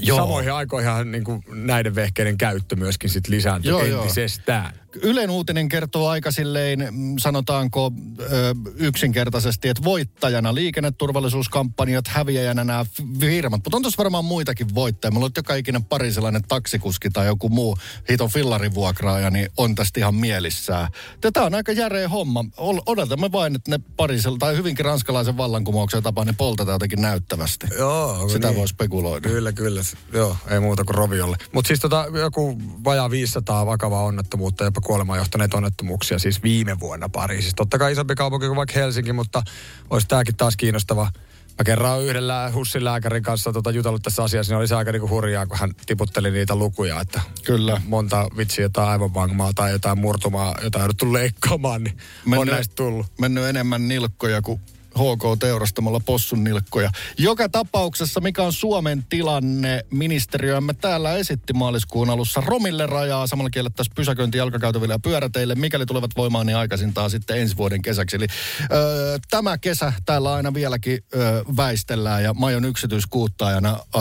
Joo. 0.00 0.18
Samoihin 0.18 0.52
aikoihin 0.52 1.12
niin 1.12 1.24
kuin 1.24 1.44
näiden 1.52 1.94
vehkeiden 1.94 2.38
käyttö 2.38 2.76
myöskin 2.82 3.10
sit 3.10 3.28
lisääntyy 3.28 3.70
Joo, 3.70 3.84
joo. 3.84 4.02
entisestään. 4.02 4.81
Ylen 5.02 5.30
uutinen 5.30 5.68
kertoo 5.68 6.08
aika 6.08 6.30
silleen, 6.30 6.88
mm, 6.90 7.14
sanotaanko 7.18 7.92
ö, 8.20 8.54
yksinkertaisesti, 8.74 9.68
että 9.68 9.84
voittajana 9.84 10.54
liikenneturvallisuuskampanjat, 10.54 12.08
häviäjänä 12.08 12.64
nämä 12.64 12.84
firmat. 13.20 13.60
Mutta 13.64 13.76
on 13.76 13.82
tuossa 13.82 14.02
varmaan 14.02 14.24
muitakin 14.24 14.74
voittajia. 14.74 15.12
Mulla 15.12 15.26
on 15.26 15.32
joka 15.36 15.54
ikinen 15.54 15.84
parisellainen 15.84 16.42
taksikuski 16.48 17.10
tai 17.10 17.26
joku 17.26 17.48
muu 17.48 17.76
hiton 18.10 18.28
fillarivuokraaja, 18.30 19.30
niin 19.30 19.48
on 19.56 19.74
tästä 19.74 20.00
ihan 20.00 20.14
mielissään. 20.14 20.88
Tämä 21.32 21.46
on 21.46 21.54
aika 21.54 21.72
järeä 21.72 22.08
homma. 22.08 22.44
Odotamme 22.86 23.32
vain, 23.32 23.54
että 23.54 23.70
ne 23.70 23.80
parisella 23.96 24.38
tai 24.38 24.56
hyvinkin 24.56 24.84
ranskalaisen 24.84 25.36
vallankumouksen 25.36 26.02
tapaan 26.02 26.26
ne 26.26 26.34
poltetaan 26.38 26.74
jotenkin 26.74 27.02
näyttävästi. 27.02 27.66
Joo, 27.78 28.28
Sitä 28.28 28.48
niin. 28.48 28.56
voi 28.58 28.68
spekuloida. 28.68 29.28
Kyllä, 29.28 29.52
kyllä. 29.52 29.82
Joo, 30.12 30.36
ei 30.50 30.60
muuta 30.60 30.84
kuin 30.84 30.94
roviolle. 30.94 31.36
Mutta 31.52 31.68
siis 31.68 31.80
tota, 31.80 32.06
joku 32.20 32.58
vajaa 32.84 33.10
500 33.10 33.66
vakavaa 33.66 34.02
onnettomuutta, 34.02 34.64
jopa 34.64 34.80
kuolemaan 34.82 35.18
johtaneet 35.18 35.54
onnettomuuksia 35.54 36.18
siis 36.18 36.42
viime 36.42 36.80
vuonna 36.80 37.08
Pariisissa. 37.08 37.56
Totta 37.56 37.78
kai 37.78 37.92
isompi 37.92 38.14
kaupunki 38.14 38.46
kuin 38.46 38.56
vaikka 38.56 38.74
Helsinki, 38.80 39.12
mutta 39.12 39.42
olisi 39.90 40.08
tämäkin 40.08 40.36
taas 40.36 40.56
kiinnostava. 40.56 41.10
Mä 41.58 41.64
kerran 41.64 42.02
yhden 42.02 42.28
lää, 42.28 42.52
Hussin 42.52 42.84
lääkärin 42.84 43.22
kanssa 43.22 43.52
tota, 43.52 43.70
jutellut 43.70 44.02
tässä 44.02 44.22
asiassa, 44.24 44.52
niin 44.52 44.58
oli 44.58 44.68
se 44.68 44.74
aika 44.74 44.92
niinku 44.92 45.08
hurjaa, 45.08 45.46
kun 45.46 45.58
hän 45.58 45.70
tiputteli 45.86 46.30
niitä 46.30 46.54
lukuja, 46.54 47.00
että 47.00 47.20
Kyllä. 47.44 47.80
monta 47.86 48.28
vitsiä 48.36 48.64
jotain 48.64 48.88
aivovangmaa 48.88 49.52
tai 49.54 49.72
jotain 49.72 49.98
murtumaa, 49.98 50.54
jota 50.62 50.78
on 50.78 50.82
jouduttu 50.82 51.12
leikkaamaan, 51.12 51.84
niin 51.84 51.96
on 52.26 52.30
Mennyt- 52.30 52.54
näistä 52.54 52.74
tullut. 52.74 53.06
mennyt 53.20 53.44
enemmän 53.44 53.88
nilkkoja 53.88 54.42
kuin 54.42 54.60
HK-teurastamalla 54.98 56.00
possun 56.00 56.44
nilkkoja. 56.44 56.90
Joka 57.18 57.48
tapauksessa, 57.48 58.20
mikä 58.20 58.42
on 58.42 58.52
Suomen 58.52 59.04
tilanne, 59.08 59.84
ministeriömme 59.90 60.74
täällä 60.74 61.16
esitti 61.16 61.52
maaliskuun 61.52 62.10
alussa 62.10 62.40
Romille 62.40 62.86
rajaa, 62.86 63.26
samalla 63.26 63.50
kiellettäisiin 63.50 63.94
pysäköinti 63.94 64.38
jalkakäytäville 64.38 64.94
ja 64.94 64.98
pyöräteille, 64.98 65.54
mikäli 65.54 65.86
tulevat 65.86 66.10
voimaan 66.16 66.46
niin 66.46 66.56
aikaisintaan 66.56 67.10
sitten 67.10 67.40
ensi 67.40 67.56
vuoden 67.56 67.82
kesäksi. 67.82 68.16
Eli 68.16 68.26
ö, 68.72 69.18
tämä 69.30 69.58
kesä 69.58 69.92
täällä 70.06 70.34
aina 70.34 70.54
vieläkin 70.54 70.98
ö, 71.14 71.44
väistellään 71.56 72.22
ja 72.22 72.34
mä 72.34 72.46
aion 72.46 72.64
yksityiskuuttajana 72.64 73.70
ö, 73.70 73.98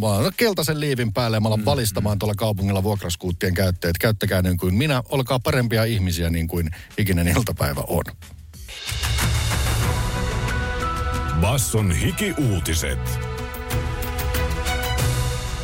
mä 0.00 0.06
oon 0.06 0.32
keltaisen 0.36 0.80
liivin 0.80 1.12
päälle 1.12 1.36
ja 1.36 1.40
mä 1.40 1.48
alan 1.48 1.64
valistamaan 1.64 2.18
tuolla 2.18 2.34
kaupungilla 2.34 2.82
vuokraskuuttien 2.82 3.54
käyttäjät. 3.54 3.98
Käyttäkää 3.98 4.42
niin 4.42 4.58
kuin 4.58 4.74
minä, 4.74 5.02
olkaa 5.08 5.38
parempia 5.38 5.84
ihmisiä 5.84 6.30
niin 6.30 6.48
kuin 6.48 6.70
ikinen 6.98 7.28
iltapäivä 7.28 7.80
on. 7.86 8.04
Basson 11.40 11.90
hiki-uutiset. 11.90 13.33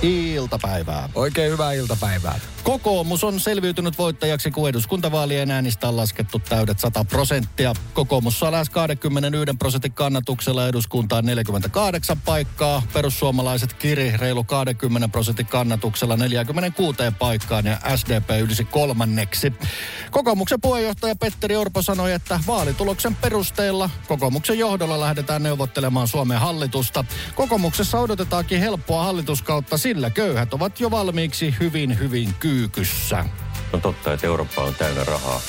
Iltapäivää. 0.03 1.09
Oikein 1.15 1.53
hyvää 1.53 1.73
iltapäivää. 1.73 2.41
Kokoomus 2.63 3.25
on 3.25 3.41
selviytynyt 3.41 3.99
voittajaksi, 3.99 4.51
kun 4.51 4.69
eduskuntavaalien 4.69 5.51
äänistä 5.51 5.89
on 5.89 5.97
laskettu 5.97 6.39
täydet 6.39 6.79
100 6.79 7.05
prosenttia. 7.05 7.75
Kokoomus 7.95 8.39
saa 8.39 8.53
lähes 8.53 8.71
21 8.71 9.57
prosentin 9.59 9.93
kannatuksella 9.93 10.69
eduskuntaan 10.69 11.25
48 11.25 12.21
paikkaa. 12.21 12.83
Perussuomalaiset 12.93 13.73
kiri 13.73 14.17
reilu 14.17 14.45
20 14.45 15.09
prosentin 15.09 15.47
kannatuksella 15.47 16.17
46 16.17 16.99
paikkaan 17.19 17.67
ja 17.67 17.79
SDP 17.97 18.31
ylisi 18.41 18.65
kolmanneksi. 18.65 19.53
Kokoomuksen 20.11 20.61
puheenjohtaja 20.61 21.17
Petteri 21.17 21.57
Orpo 21.57 21.83
sanoi, 21.83 22.13
että 22.13 22.41
vaalituloksen 22.47 23.17
perusteella 23.17 23.91
kokoomuksen 24.09 24.59
johdolla 24.59 25.01
lähdetään 25.01 25.43
neuvottelemaan 25.43 26.09
Suomen 26.09 26.41
hallitusta. 26.41 27.05
Kokoomuksessa 27.35 27.99
odotetaankin 27.99 28.61
helppoa 28.61 29.05
hallituskautta, 29.05 29.79
sillä 29.95 30.11
köyhät 30.11 30.55
ovat 30.55 30.81
jo 30.81 30.91
valmiiksi 30.91 31.55
hyvin, 31.61 31.99
hyvin 31.99 32.35
kyykyssä. 32.41 33.25
On 33.73 33.81
totta, 33.81 34.13
että 34.13 34.27
Eurooppa 34.27 34.63
on 34.63 34.75
täynnä 34.75 35.05
rahaa. 35.05 35.41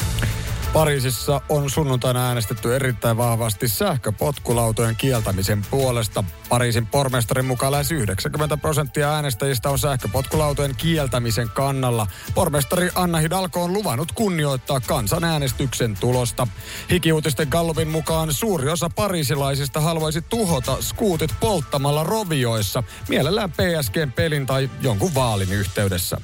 Pariisissa 0.74 1.42
on 1.50 1.70
sunnuntaina 1.70 2.28
äänestetty 2.28 2.76
erittäin 2.76 3.18
vahvasti 3.18 3.68
sähköpotkulautojen 3.68 4.96
kieltämisen 4.96 5.62
puolesta. 5.72 6.24
Pariisin 6.50 6.88
pormestarin 6.88 7.46
mukaan 7.46 7.72
lähes 7.72 7.92
90 7.92 8.58
prosenttia 8.58 9.14
äänestäjistä 9.14 9.70
on 9.70 9.80
sähköpotkulautojen 9.80 10.76
kieltämisen 10.76 11.50
kannalla. 11.50 12.08
Pormestari 12.36 12.90
Anna 12.96 13.18
Hidalko 13.18 13.64
on 13.64 13.74
luvannut 13.74 14.12
kunnioittaa 14.12 14.80
kansanäänestyksen 14.80 15.98
tulosta. 16.00 16.48
Hikiuutisten 16.92 17.48
Gallupin 17.52 17.88
mukaan 17.88 18.34
suuri 18.34 18.70
osa 18.70 18.90
pariisilaisista 18.90 19.82
haluaisi 19.82 20.22
tuhota 20.22 20.78
skuutit 20.82 21.32
polttamalla 21.40 22.04
rovioissa, 22.04 22.84
mielellään 23.10 23.52
PSGn 23.52 24.12
pelin 24.12 24.46
tai 24.46 24.70
jonkun 24.82 25.16
vaalin 25.16 25.54
yhteydessä. 25.54 26.18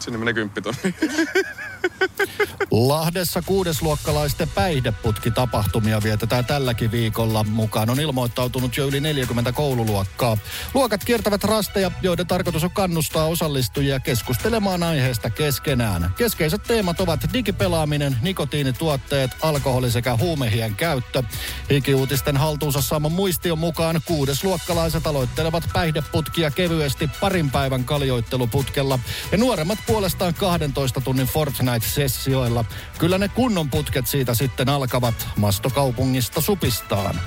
Sinne 0.00 0.18
menee 0.18 0.34
kymppitonni. 0.34 0.94
Lahdessa 2.70 3.42
kuudesluokkalaisten 3.42 4.48
päihdeputkitapahtumia 4.48 6.02
vietetään 6.02 6.44
tälläkin 6.44 6.90
viikolla. 6.90 7.44
Mukaan 7.44 7.90
on 7.90 8.00
ilmoittautunut 8.00 8.76
jo 8.76 8.86
yli 8.86 9.00
40 9.00 9.52
koululuokkaa. 9.52 10.36
Luokat 10.74 11.04
kiertävät 11.04 11.44
rasteja, 11.44 11.90
joiden 12.02 12.26
tarkoitus 12.26 12.64
on 12.64 12.70
kannustaa 12.70 13.26
osallistujia 13.26 14.00
keskustelemaan 14.00 14.82
aiheesta 14.82 15.30
keskenään. 15.30 16.14
Keskeiset 16.16 16.62
teemat 16.62 17.00
ovat 17.00 17.20
digipelaaminen, 17.32 18.16
nikotiinituotteet, 18.22 19.30
alkoholi 19.42 19.90
sekä 19.90 20.16
huumehien 20.16 20.74
käyttö. 20.74 21.22
Hikiuutisten 21.70 22.36
haltuunsa 22.36 22.80
saaman 22.80 23.12
muistion 23.12 23.58
mukaan 23.58 24.00
kuudesluokkalaiset 24.04 25.06
aloittelevat 25.06 25.64
päihdeputkia 25.72 26.50
kevyesti 26.50 27.10
parin 27.20 27.50
päivän 27.50 27.84
kaljoitteluputkella. 27.84 28.98
Ja 29.32 29.38
nuoremmat 29.38 29.78
puolestaan 29.86 30.34
12 30.34 31.00
tunnin 31.00 31.26
Fortnite 31.26 31.71
Night-sessioilla. 31.72 32.64
Kyllä 32.98 33.18
ne 33.18 33.28
kunnon 33.28 33.70
putket 33.70 34.06
siitä 34.06 34.34
sitten 34.34 34.68
alkavat 34.68 35.28
mastokaupungista 35.36 36.40
supistaan. 36.40 37.20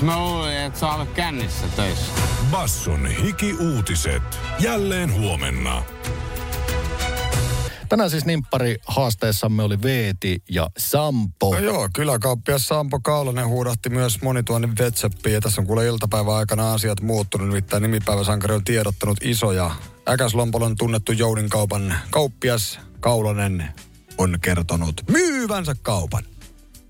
Mä 0.00 0.18
luulin, 0.18 0.56
että 0.56 0.78
sä 0.78 0.92
olet 0.92 1.10
kännissä 1.10 1.66
töissä. 1.76 2.12
Basson 2.50 3.06
hiki-uutiset. 3.06 4.22
Jälleen 4.58 5.12
huomenna. 5.14 5.82
Tänään 7.88 8.10
siis 8.10 8.24
nimppari 8.24 8.76
haasteessamme 8.86 9.62
oli 9.62 9.82
Veeti 9.82 10.42
ja 10.50 10.70
Sampo. 10.78 11.54
No 11.54 11.58
joo, 11.58 11.88
kyläkauppias 11.94 12.66
Sampo 12.68 13.00
Kaulanen 13.00 13.48
huudahti 13.48 13.88
myös 13.88 14.22
monituonnin 14.22 14.76
Whatsappiin. 14.80 15.34
Ja 15.34 15.40
tässä 15.40 15.60
on 15.60 15.66
kuule 15.66 15.86
iltapäivän 15.86 16.34
aikana 16.34 16.72
asiat 16.72 17.00
muuttunut. 17.00 17.48
Nimittäin 17.48 17.82
nimipäiväsankari 17.82 18.54
on 18.54 18.64
tiedottanut 18.64 19.18
isoja. 19.22 19.70
Äkäslompolon 20.08 20.76
tunnettu 20.76 21.12
Jounin-kaupan 21.12 21.94
kauppias 22.10 22.80
Kaulanen 23.02 23.64
on 24.18 24.38
kertonut 24.40 25.00
myyvänsä 25.10 25.74
kaupan. 25.82 26.22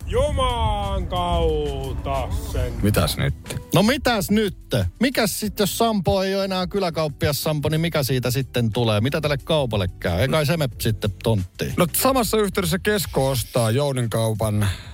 Jumaan 0.07 1.07
kautta 1.07 2.29
sen. 2.53 2.73
Mitäs 2.83 3.17
nyt? 3.17 3.35
No 3.75 3.83
mitäs 3.83 4.31
nyt? 4.31 4.57
Mikäs 5.01 5.41
sitten, 5.41 5.63
jos 5.63 5.79
Sampo 5.79 6.23
ei 6.23 6.35
ole 6.35 6.45
enää 6.45 6.67
kyläkauppias 6.67 7.43
Sampo, 7.43 7.69
niin 7.69 7.81
mikä 7.81 8.03
siitä 8.03 8.31
sitten 8.31 8.73
tulee? 8.73 9.01
Mitä 9.01 9.21
tälle 9.21 9.39
kaupalle 9.39 9.89
käy? 9.89 10.21
Ei 10.21 10.29
kai 10.29 10.47
se 10.47 10.57
me 10.57 10.69
sitten 10.81 11.11
tonttiin. 11.23 11.75
No 11.77 11.87
samassa 11.93 12.37
yhteydessä 12.37 12.79
Kesko 12.79 13.29
ostaa 13.29 13.71
Jounin-kaupan 13.71 14.63
Uh, 14.63 14.92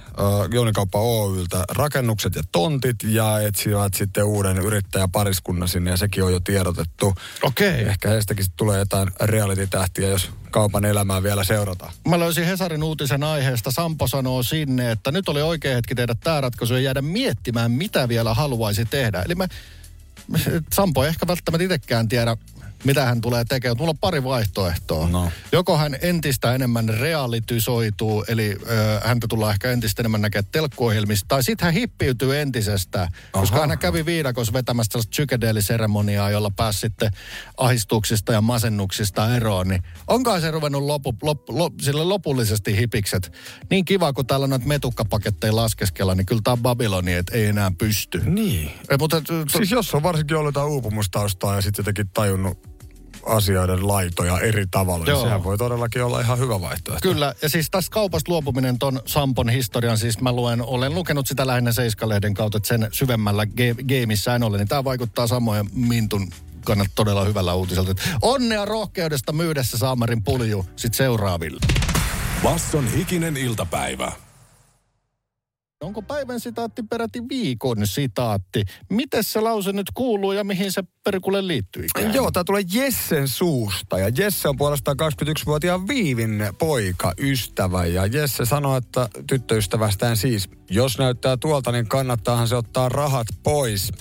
Jounikauppa 0.53 0.99
Oyltä 1.01 1.65
rakennukset 1.71 2.35
ja 2.35 2.43
tontit 2.53 2.97
ja 3.05 3.41
etsivät 3.41 3.95
sitten 3.95 4.25
uuden 4.25 4.59
yrittäjäpariskunnan 4.59 5.69
sinne 5.69 5.91
ja 5.91 5.97
sekin 5.97 6.25
on 6.25 6.33
jo 6.33 6.41
tiedotettu. 6.41 7.15
Okei. 7.43 7.83
Ehkä 7.83 8.09
heistäkin 8.09 8.47
tulee 8.57 8.79
jotain 8.79 9.11
reality-tähtiä, 9.21 10.09
jos 10.09 10.31
kaupan 10.51 10.85
elämää 10.85 11.23
vielä 11.23 11.45
seurataan. 11.45 11.93
Mä 12.09 12.19
löysin 12.19 12.45
Hesarin 12.45 12.83
uutisen 12.83 13.23
aiheesta. 13.23 13.71
Sampo 13.71 14.09
sanoo 14.09 14.43
sinne, 14.43 14.91
että 14.91 15.13
nyt 15.13 15.29
oli 15.29 15.43
oikea 15.43 15.75
hetki 15.75 15.95
tehdä 15.95 16.15
tämä 16.15 16.41
ratkaisu 16.41 16.75
ja 16.75 16.81
jäädä 16.81 17.03
miettimään, 17.03 17.71
mitä 17.71 18.09
vielä 18.09 18.35
haluaisi 18.35 18.85
tehdä. 18.85 19.23
Eli 19.23 19.35
mä, 19.35 19.49
Sampo 20.73 21.05
ei 21.05 21.09
ehkä 21.09 21.27
välttämättä 21.27 21.65
itsekään 21.65 22.09
tiedä, 22.09 22.37
mitä 22.85 23.05
hän 23.05 23.21
tulee 23.21 23.45
tekemään. 23.45 23.77
Mulla 23.79 23.91
on 23.91 23.99
pari 23.99 24.25
vaihtoehtoa. 24.25 25.09
No. 25.09 25.31
Joko 25.53 25.79
hän 25.79 25.97
entistä 26.03 26.55
enemmän 26.55 26.89
realitysoituu, 26.89 28.25
eli 28.29 28.57
ö, 28.71 29.01
häntä 29.05 29.27
tullaan 29.29 29.53
ehkä 29.53 29.71
entistä 29.73 30.03
enemmän 30.03 30.21
näkemään 30.21 30.49
telkkuohjelmista, 30.53 31.25
tai 31.29 31.43
sitten 31.43 31.65
hän 31.65 31.75
hippiytyy 31.75 32.41
entisestään, 32.41 33.09
koska 33.33 33.57
Aha. 33.57 33.67
hän 33.67 33.79
kävi 33.79 34.07
viidakossa 34.07 34.53
vetämässä 34.53 34.93
sellaista 34.93 35.11
psykedeeliseremoniaa, 35.11 36.31
jolla 36.31 36.51
pääsi 36.51 36.79
sitten 36.79 37.11
ahistuksista 37.57 38.33
ja 38.33 38.41
masennuksista 38.41 39.37
eroon, 39.37 39.69
niin 39.69 39.83
onkaan 40.07 40.41
se 40.41 40.51
ruvennut 40.51 40.83
lopu, 40.83 41.15
lop, 41.23 41.49
lop, 41.49 41.73
sille 41.81 42.05
lopullisesti 42.05 42.77
hipikset. 42.77 43.33
Niin 43.71 43.85
kiva, 43.85 44.13
kun 44.13 44.27
täällä 44.27 44.47
noita 44.47 44.67
metukkapaketteja 44.67 45.57
laskeskella, 45.57 46.15
niin 46.15 46.27
kyllä 46.27 46.41
tämä 46.45 46.53
on 46.53 46.63
Babyloni, 46.63 47.13
että 47.13 47.35
ei 47.35 47.47
enää 47.47 47.73
pysty. 47.79 48.23
Niin. 48.25 48.71
Ei, 48.91 48.99
mutta, 48.99 49.23
Siis 49.57 49.71
jos 49.71 49.95
on 49.95 50.03
varsinkin 50.03 50.37
ollut 50.37 50.55
jotain 50.55 50.73
uupumustaustaa 50.73 51.55
ja 51.55 51.63
sitten 51.63 51.83
jotenkin 51.83 52.09
tajunnut 52.09 52.68
asioiden 53.29 53.89
laitoja 53.89 54.39
eri 54.39 54.65
tavalla, 54.71 55.07
Joo. 55.07 55.19
niin 55.19 55.27
sehän 55.27 55.45
voi 55.45 55.59
todellakin 55.59 56.05
olla 56.05 56.21
ihan 56.21 56.39
hyvä 56.39 56.61
vaihtoehto. 56.61 57.09
Kyllä, 57.09 57.35
ja 57.43 57.49
siis 57.49 57.71
tästä 57.71 57.91
kaupasta 57.95 58.33
luopuminen 58.33 58.79
ton 58.79 59.01
Sampon 59.07 59.49
historian, 59.49 59.99
siis 59.99 60.21
mä 60.21 60.33
luen, 60.33 60.63
olen 60.63 60.95
lukenut 60.95 61.27
sitä 61.27 61.47
lähinnä 61.47 61.73
Seiska-lehden 61.73 62.35
kautta, 62.35 62.57
että 62.59 62.69
sen 62.69 62.89
syvemmällä 62.93 63.45
ge- 63.45 63.85
geimissä 63.89 64.35
en 64.35 64.43
ole, 64.43 64.59
niin 64.59 64.69
tämä 64.69 64.85
vaikuttaa 64.85 65.27
samoin 65.27 65.71
Mintun 65.73 66.29
kannalta 66.65 66.93
todella 66.95 67.25
hyvällä 67.25 67.55
uutiselta. 67.55 67.91
että 67.91 68.03
Onnea 68.23 68.65
rohkeudesta 68.65 69.33
myydessä 69.33 69.79
Saamarin 69.79 70.23
pulju 70.25 70.67
sit 70.77 70.95
seuraaville. 70.95 71.61
Basson 72.43 72.93
hikinen 72.93 73.37
iltapäivä. 73.37 74.13
Onko 75.81 76.03
päivän 76.03 76.41
sitaatti 76.41 76.83
peräti 76.83 77.23
viikon 77.29 77.87
sitaatti? 77.87 78.65
Miten 78.91 79.25
se 79.25 79.41
lause 79.41 79.73
nyt 79.73 79.87
kuuluu 79.95 80.33
ja 80.33 80.45
mihin 80.45 80.73
se 80.73 80.83
perkulle 81.05 81.47
liittyy? 81.47 81.87
Joo, 82.13 82.31
tämä 82.31 82.45
tulee 82.45 82.63
Jessen 82.73 83.29
suusta. 83.29 83.99
Ja 83.99 84.09
Jesse 84.17 84.49
on 84.49 84.57
puolestaan 84.57 84.97
21-vuotiaan 85.03 85.89
Viivin 85.89 86.49
poika, 86.59 87.13
ystävä. 87.19 87.87
Ja 87.87 88.07
Jesse 88.07 88.45
sanoi, 88.45 88.79
että 88.79 89.09
tyttöystävästään 89.27 90.17
siis, 90.17 90.51
jos 90.71 90.99
näyttää 90.99 91.37
tuolta, 91.37 91.73
niin 91.73 91.89
kannattaahan 91.89 92.49
se 92.49 92.57
ottaa 92.57 92.89
rahat 92.89 93.27
pois. 93.43 93.93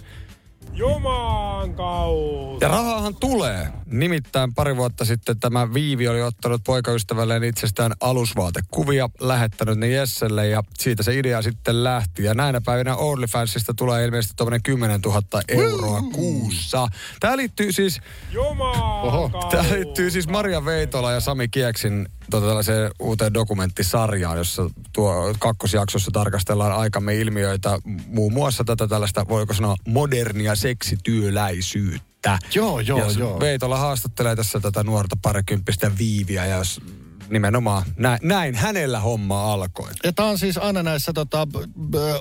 Jumaan 0.74 1.74
kautta. 1.74 2.66
Ja 2.66 2.68
rahahan 2.68 3.16
tulee. 3.16 3.68
Nimittäin 3.86 4.54
pari 4.54 4.78
vuotta 4.78 5.06
sitten 5.06 5.40
tämä 5.40 5.74
Viivi 5.74 6.08
oli 6.08 6.22
ottanut 6.22 6.62
poikaystävälleen 6.64 7.44
itsestään 7.44 7.92
alusvaatekuvia, 8.02 9.10
lähettänyt 9.20 9.78
ne 9.78 9.88
Jesselle 9.88 10.48
ja 10.48 10.64
siitä 10.80 11.04
se 11.04 11.20
idea 11.20 11.42
sitten 11.42 11.84
lähti. 11.84 12.24
Ja 12.24 12.34
näinä 12.34 12.62
päivinä 12.62 12.96
OnlyFansista 12.96 13.74
tulee 13.74 14.06
ilmeisesti 14.06 14.34
tuommoinen 14.38 14.64
10 14.64 15.02
000 15.02 15.22
euroa 15.48 16.02
kuussa. 16.14 16.88
Tämä 17.20 17.38
liittyy 17.38 17.72
siis 17.72 18.02
Jumaan. 18.32 19.32
Tämä 19.52 19.64
liittyy 19.70 20.12
siis 20.12 20.28
Maria 20.28 20.66
Veitola 20.66 21.12
ja 21.12 21.20
Sami 21.20 21.48
Kieksin 21.48 22.08
tota, 22.30 22.48
tällaiseen 22.48 22.92
uuteen 23.00 23.34
dokumenttisarjaan, 23.34 24.38
jossa 24.38 24.70
tuo 24.94 25.36
kakkosjaksossa 25.40 26.12
tarkastellaan 26.12 26.72
aikamme 26.80 27.16
ilmiöitä, 27.16 27.80
muun 28.08 28.34
muassa 28.34 28.64
tätä 28.64 28.88
tällaista, 28.88 29.26
voiko 29.28 29.54
sanoa, 29.54 29.76
modernia 29.88 30.56
seksityöläisyyttä. 30.56 32.40
Joo, 32.56 32.80
joo, 32.80 33.00
ja 33.00 33.06
joo. 33.18 33.40
Veitola 33.40 33.78
haastattelee 33.78 34.36
tässä 34.36 34.60
tätä 34.60 34.84
nuorta 34.84 35.18
parikymppistä 35.22 35.92
viiviä 35.98 36.46
ja 36.46 36.58
jos 36.58 36.82
nimenomaan 37.30 37.84
näin, 37.98 38.20
näin 38.24 38.56
hänellä 38.56 39.00
homma 39.00 39.54
alkoi. 39.54 39.92
Ja 40.04 40.14
tämä 40.14 40.30
on 40.30 40.38
siis 40.38 40.58
aina 40.58 40.84
näissä 40.84 41.14
tota, 41.14 41.48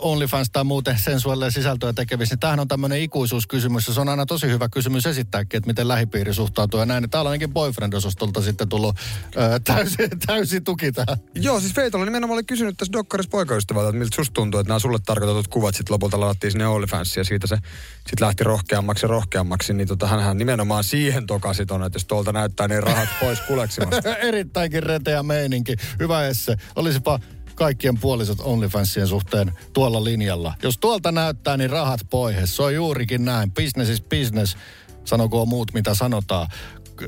OnlyFans 0.01 0.51
tai 0.53 0.65
muuten 0.65 0.99
sensuaalia 0.99 1.51
sisältöä 1.51 1.93
tekevissä, 1.93 2.35
niin 2.35 2.41
tämähän 2.41 2.61
on 2.61 2.69
tämmöinen 2.69 3.01
ikuisuuskysymys. 3.01 3.89
Ja 3.89 3.95
se 3.95 4.01
on 4.01 4.09
aina 4.09 4.27
tosi 4.27 4.47
hyvä 4.47 4.69
kysymys 4.69 5.07
esittääkin, 5.07 5.59
että 5.59 5.69
miten 5.69 5.89
lähipiiri 5.89 6.35
suhtautuu 6.35 6.81
ja 6.81 6.87
näin. 6.87 7.05
Ja 7.05 7.09
Täällä 7.09 7.29
on 7.29 7.33
ainakin 7.33 7.53
boyfriend-osastolta 7.53 8.43
sitten 8.43 8.69
tullut 8.69 8.97
ö, 9.37 9.61
täysi, 9.65 9.97
täysi 10.27 10.61
tuki 10.61 10.93
tähän. 10.93 11.19
Joo, 11.35 11.61
siis 11.61 11.77
Veitola 11.77 12.05
nimenomaan 12.05 12.37
oli 12.37 12.45
kysynyt 12.45 12.77
tässä 12.77 12.93
Dokkarissa 12.93 13.31
poikaystävältä, 13.31 13.89
että 13.89 13.99
miltä 13.99 14.17
susta 14.17 14.33
tuntuu, 14.33 14.61
että 14.61 14.69
nämä 14.69 14.79
sulle 14.79 14.99
tarkoitetut 15.07 15.49
kuvat 15.49 15.75
sitten 15.75 15.95
lopulta 15.95 16.21
ladattiin 16.21 16.51
sinne 16.51 16.67
OnlyFansiin 16.67 17.21
ja 17.21 17.25
siitä 17.25 17.47
se 17.47 17.59
sitten 17.97 18.27
lähti 18.27 18.45
rohkeammaksi 18.45 19.05
ja 19.05 19.09
rohkeammaksi, 19.09 19.75
niin 19.75 19.89
tota, 19.89 20.07
hänhän 20.07 20.39
nimenomaan 20.39 20.85
siihen 20.85 21.27
tokasi 21.27 21.67
ton, 21.67 21.85
että 21.85 21.97
jos 21.97 22.05
tuolta 22.05 22.33
näyttää, 22.33 22.69
niin 22.69 22.83
rahat 22.83 23.09
pois 23.21 23.41
kuleksimasta. 23.41 24.17
Erittäinkin 24.29 24.83
reteä 24.99 25.23
meininki. 25.23 25.77
Hyvä 25.99 26.27
esse. 26.27 26.57
Olisipa 26.77 27.21
kaikkien 27.55 27.99
puolisot 27.99 28.39
OnlyFansien 28.41 29.07
suhteen 29.07 29.53
tuolla 29.73 30.05
linjalla. 30.05 30.55
Jos 30.63 30.79
tuolta 30.79 31.13
näyttää, 31.13 31.57
niin 31.57 31.71
rahat 31.71 32.01
pois. 32.11 32.57
Se 32.57 32.63
on 32.63 32.75
juurikin 32.75 33.25
näin. 33.25 33.53
Business 33.53 33.91
is 33.91 34.03
business. 34.03 34.57
Sanokoon 35.05 35.49
muut, 35.49 35.73
mitä 35.73 35.95
sanotaan. 35.95 36.49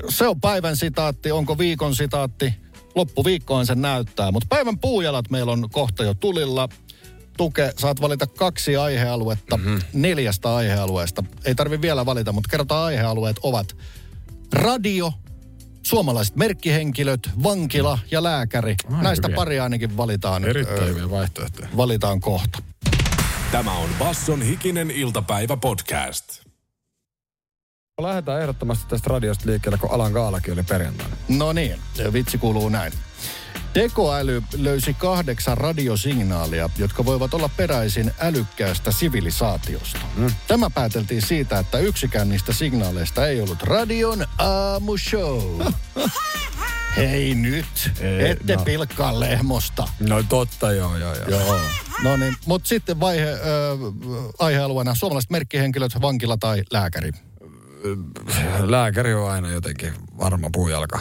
Se 0.09 0.27
on 0.27 0.41
päivän 0.41 0.77
sitaatti. 0.77 1.33
Onko 1.33 1.59
viikon 1.59 1.95
sitaatti? 1.97 2.55
Loppuviikkoon 2.95 3.67
sen 3.67 3.83
näyttää. 3.83 4.33
Mutta 4.33 4.47
päivän 4.49 4.79
puujalat 4.79 5.31
meillä 5.31 5.53
on 5.53 5.71
kohta 5.73 6.05
jo 6.05 6.15
tulilla. 6.15 6.69
Tuke, 7.37 7.73
saat 7.77 8.01
valita 8.01 8.27
kaksi 8.27 8.77
aihealuetta 8.77 9.57
mm-hmm. 9.57 9.81
neljästä 9.93 10.55
aihealueesta. 10.55 11.25
Ei 11.45 11.55
tarvi 11.55 11.81
vielä 11.81 12.07
valita, 12.07 12.33
mutta 12.33 12.51
kerrotaan 12.51 12.85
aihealueet 12.85 13.37
ovat 13.43 13.77
radio, 14.53 15.13
suomalaiset 15.89 16.37
merkkihenkilöt, 16.37 17.31
vankila 17.43 17.99
ja 18.11 18.23
lääkäri. 18.23 18.75
Ai, 18.93 19.03
Näistä 19.03 19.29
hyviä. 19.29 19.37
pari 19.37 19.61
ainakin 19.61 19.97
valitaan. 19.97 20.45
Erittäin 20.45 20.83
ö, 20.83 20.87
hyviä 20.87 21.11
vaihtoehtoja. 21.11 21.69
Valitaan 21.77 22.21
kohta. 22.21 22.59
Tämä 23.53 23.73
on 23.73 23.89
Basson 23.99 24.43
hikinen 24.43 24.91
iltapäivä 24.91 25.57
podcast. 25.57 26.25
Lähdetään 28.01 28.41
ehdottomasti 28.41 28.85
tästä 28.89 29.11
radiosta 29.11 29.47
liikkeelle, 29.47 29.79
kun 29.79 29.91
Alan 29.91 30.13
Gaalakin 30.13 30.53
oli 30.53 30.63
perjantaina. 30.63 31.17
No 31.29 31.53
niin, 31.53 31.77
vitsi 32.13 32.39
kuuluu 32.39 32.69
näin. 32.69 32.93
Tekoäly 33.73 34.43
löysi 34.57 34.95
kahdeksan 34.95 35.59
radiosignaalia, 35.59 36.71
jotka 36.79 37.05
voivat 37.05 37.35
olla 37.35 37.51
peräisin 37.57 38.13
älykkäästä 38.21 38.93
sivilisaatiosta. 38.93 40.01
Mm. 40.17 40.31
Tämä 40.49 40.71
pääteltiin 40.71 41.23
siitä, 41.23 41.59
että 41.59 41.79
yksikään 41.79 42.29
niistä 42.29 42.53
signaaleista 42.53 43.27
ei 43.27 43.41
ollut 43.41 43.63
radion 43.63 44.27
aamushow. 44.39 45.61
Hei 46.97 47.35
nyt, 47.35 47.91
Ei, 48.01 48.31
ette 48.31 48.57
no. 48.57 48.65
pilkkaa 48.65 49.21
lehmosta. 49.21 49.89
No 50.01 50.23
totta, 50.23 50.73
joo, 50.73 50.97
joo, 50.97 51.15
joo. 51.15 51.29
Joo. 51.29 51.61
No 52.03 52.17
niin, 52.17 52.37
mutta 52.47 52.69
sitten 52.69 53.01
vaihe, 53.01 53.31
ö, 53.31 53.39
aihealueena 54.39 54.95
suomalaiset 54.95 55.31
merkkihenkilöt, 55.31 56.01
vankila 56.03 56.37
tai 56.37 56.63
lääkäri. 56.73 57.13
Lääkäri 58.61 59.15
on 59.15 59.31
aina 59.31 59.51
jotenkin 59.51 59.93
varma 60.19 60.51
puujalka. 60.53 61.01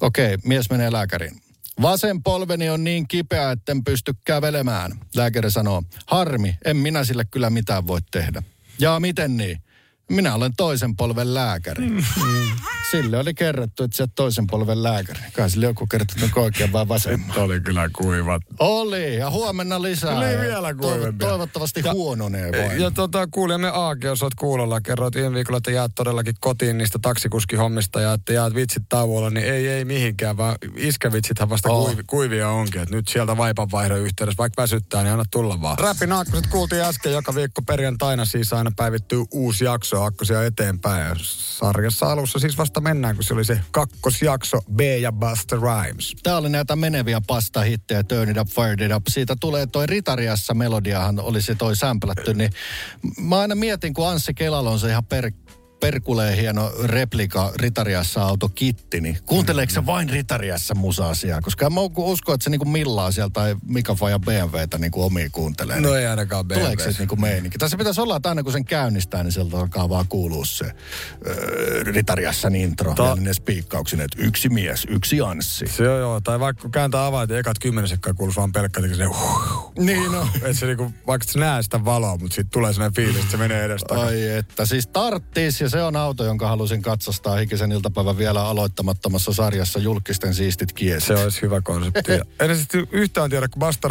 Okei, 0.00 0.38
mies 0.44 0.70
menee 0.70 0.92
lääkäriin. 0.92 1.40
Vasen 1.82 2.22
polveni 2.22 2.70
on 2.70 2.84
niin 2.84 3.08
kipeä, 3.08 3.50
etten 3.50 3.84
pysty 3.84 4.14
kävelemään. 4.24 4.92
Lääkäri 5.16 5.50
sanoo, 5.50 5.82
harmi, 6.06 6.56
en 6.64 6.76
minä 6.76 7.04
sille 7.04 7.24
kyllä 7.24 7.50
mitään 7.50 7.86
voi 7.86 8.00
tehdä. 8.10 8.42
Ja 8.78 9.00
miten 9.00 9.36
niin? 9.36 9.58
Minä 10.10 10.34
olen 10.34 10.52
toisen 10.56 10.96
polven 10.96 11.34
lääkäri. 11.34 11.88
Mm. 11.88 12.02
Sille 12.90 13.18
oli 13.18 13.34
kerrottu, 13.34 13.82
että 13.82 13.96
sä 13.96 14.02
oot 14.02 14.10
toisen 14.14 14.46
polven 14.46 14.82
lääkäri. 14.82 15.20
Kai 15.32 15.50
sille 15.50 15.66
joku 15.66 15.86
kerrottu, 15.86 16.14
että 16.24 16.40
oikein 16.40 16.72
vai 16.72 16.88
vasemman. 16.88 17.38
Oli 17.38 17.60
kyllä 17.60 17.90
kuivat. 17.96 18.42
Oli, 18.58 19.16
ja 19.16 19.30
huomenna 19.30 19.82
lisää. 19.82 20.18
Oli 20.18 20.32
Ja 20.32 20.40
vielä 20.40 20.74
kuivempia. 20.74 21.28
Toivottavasti 21.28 21.80
huononee 21.92 22.52
vain. 22.52 22.80
Ja 22.80 22.90
tota, 22.90 23.28
kuulijamme 23.30 23.68
Aake, 23.68 24.06
jos 24.06 24.22
oot 24.22 24.34
kuulolla, 24.34 24.80
kerroit 24.80 25.14
viime 25.14 25.34
viikolla, 25.34 25.58
että 25.58 25.70
jäät 25.70 25.92
todellakin 25.94 26.34
kotiin 26.40 26.78
niistä 26.78 26.98
taksikuskihommista 27.02 28.00
ja 28.00 28.12
että 28.12 28.32
jäät 28.32 28.54
vitsit 28.54 28.82
tauolla, 28.88 29.30
niin 29.30 29.46
ei, 29.46 29.68
ei 29.68 29.84
mihinkään, 29.84 30.36
vaan 30.36 30.56
iskävitsithän 30.76 31.48
vasta 31.48 31.70
Oh. 31.70 31.78
oh. 31.78 31.86
kuivi, 31.86 32.02
kuivia 32.06 32.48
onkin. 32.48 32.82
Et 32.82 32.90
nyt 32.90 33.08
sieltä 33.08 33.36
vaipanvaihdon 33.36 33.98
yhteydessä, 33.98 34.38
vaikka 34.38 34.62
väsyttää, 34.62 35.02
niin 35.02 35.12
anna 35.12 35.24
tulla 35.30 35.62
vaan. 35.62 35.78
Räpinaakkoset 35.78 36.46
kuultiin 36.46 36.82
äsken, 36.82 37.12
joka 37.12 37.34
viikko 37.34 37.62
perjantaina 37.62 38.24
siis 38.24 38.52
aina 38.52 38.70
päivittyy 38.76 39.24
uusi 39.30 39.64
jakso 39.64 39.99
akkosia 40.04 40.44
eteenpäin. 40.44 41.08
Ja 41.08 41.16
sarjassa 41.18 42.06
alussa 42.06 42.38
siis 42.38 42.58
vasta 42.58 42.80
mennään, 42.80 43.14
kun 43.14 43.24
se 43.24 43.34
oli 43.34 43.44
se 43.44 43.60
kakkosjakso 43.70 44.58
B 44.74 44.80
ja 44.80 45.12
Buster 45.12 45.58
Rhymes. 45.58 46.14
Tää 46.22 46.36
oli 46.36 46.48
näitä 46.48 46.76
meneviä 46.76 47.20
pastahittejä, 47.26 48.02
Turn 48.02 48.30
It 48.30 48.36
Up, 48.36 48.48
Fire 48.48 48.86
It 48.86 48.92
Up. 48.96 49.02
Siitä 49.08 49.36
tulee 49.40 49.66
toi 49.66 49.86
Ritariassa 49.86 50.54
melodiahan 50.54 51.20
olisi 51.20 51.54
toi 51.54 51.76
sämplätty, 51.76 52.34
niin 52.34 52.50
mä 53.20 53.38
aina 53.38 53.54
mietin, 53.54 53.94
kun 53.94 54.08
Anssi 54.08 54.34
Kelalo 54.34 54.72
on 54.72 54.78
se 54.78 54.88
ihan 54.88 55.04
per, 55.04 55.32
perkuleen 55.80 56.36
hieno 56.36 56.72
replika 56.84 57.52
Ritariassa 57.56 58.22
autokitti, 58.22 59.00
niin 59.00 59.18
kuunteleeko 59.26 59.72
se 59.72 59.86
vain 59.86 60.10
Ritariassa 60.10 60.74
musa-asiaa? 60.74 61.40
Koska 61.40 61.66
en 61.66 61.72
mä 61.72 61.80
usko, 61.96 62.34
että 62.34 62.44
se 62.44 62.50
niinku 62.50 62.64
millaa 62.64 63.12
sieltä 63.12 63.32
tai 63.32 63.56
Mika 63.66 63.94
Faja 63.94 64.18
BMWtä 64.18 64.78
niinku 64.78 65.02
omia 65.02 65.28
kuuntelee. 65.32 65.80
No 65.80 65.94
ei 65.94 66.06
ainakaan 66.06 66.46
BMW. 66.46 66.60
Tuleeko 66.60 66.82
se 66.82 66.90
niinku 66.98 67.16
meininki? 67.16 67.58
Tässä 67.58 67.76
pitäisi 67.76 68.00
olla, 68.00 68.16
että 68.16 68.28
aina 68.28 68.42
kun 68.42 68.52
sen 68.52 68.64
käynnistää, 68.64 69.22
niin 69.22 69.32
sieltä 69.32 69.58
alkaa 69.58 69.88
vaan 69.88 70.08
kuulua 70.08 70.44
se 70.44 70.72
öö, 71.26 71.82
Ritariassa 71.84 72.48
intro. 72.54 72.94
Ta- 72.94 73.04
ja 73.04 73.14
ne 73.14 73.34
spiikkauksin, 73.34 74.00
että 74.00 74.16
yksi 74.22 74.48
mies, 74.48 74.86
yksi 74.90 75.20
Anssi. 75.20 75.66
Se 75.66 75.84
joo, 75.84 75.98
joo. 75.98 76.20
Tai 76.20 76.40
vaikka 76.40 76.68
kääntää 76.68 77.06
avaita, 77.06 77.38
ekat 77.38 77.58
kymmenen 77.58 77.88
sekkaa 77.88 78.14
kuuluu 78.14 78.34
vaan 78.36 78.52
pelkkä 78.52 78.80
tekee 78.80 78.96
se 78.96 79.04
huh. 79.04 79.72
Niin 79.78 80.12
no. 80.12 80.28
Et 80.42 80.58
se 80.58 80.66
niinku, 80.66 80.92
vaikka 81.06 81.24
et 81.24 81.28
sä 81.28 81.38
näe 81.38 81.62
sitä 81.62 81.84
valoa, 81.84 82.16
mutta 82.16 82.34
sitten 82.34 82.50
tulee 82.50 82.72
sellainen 82.72 82.94
fiilis, 82.94 83.16
että 83.16 83.30
se 83.30 83.36
menee 83.36 83.64
edestä. 83.64 83.94
Ai 83.94 84.28
että, 84.28 84.66
siis 84.66 84.86
tarttis 84.86 85.60
ja 85.60 85.69
se 85.70 85.82
on 85.82 85.96
auto, 85.96 86.24
jonka 86.24 86.48
halusin 86.48 86.82
katsastaa 86.82 87.36
hikisen 87.36 87.72
iltapäivän 87.72 88.18
vielä 88.18 88.44
aloittamattomassa 88.44 89.32
sarjassa 89.32 89.78
Julkisten 89.78 90.34
siistit 90.34 90.72
kiesit. 90.72 91.06
Se 91.06 91.14
olisi 91.14 91.42
hyvä 91.42 91.60
konsepti. 91.60 92.12
En 92.40 92.56
sitten 92.58 92.86
yhtään 92.92 93.30
tiedä, 93.30 93.48
kun 93.48 93.60
Basta 93.60 93.88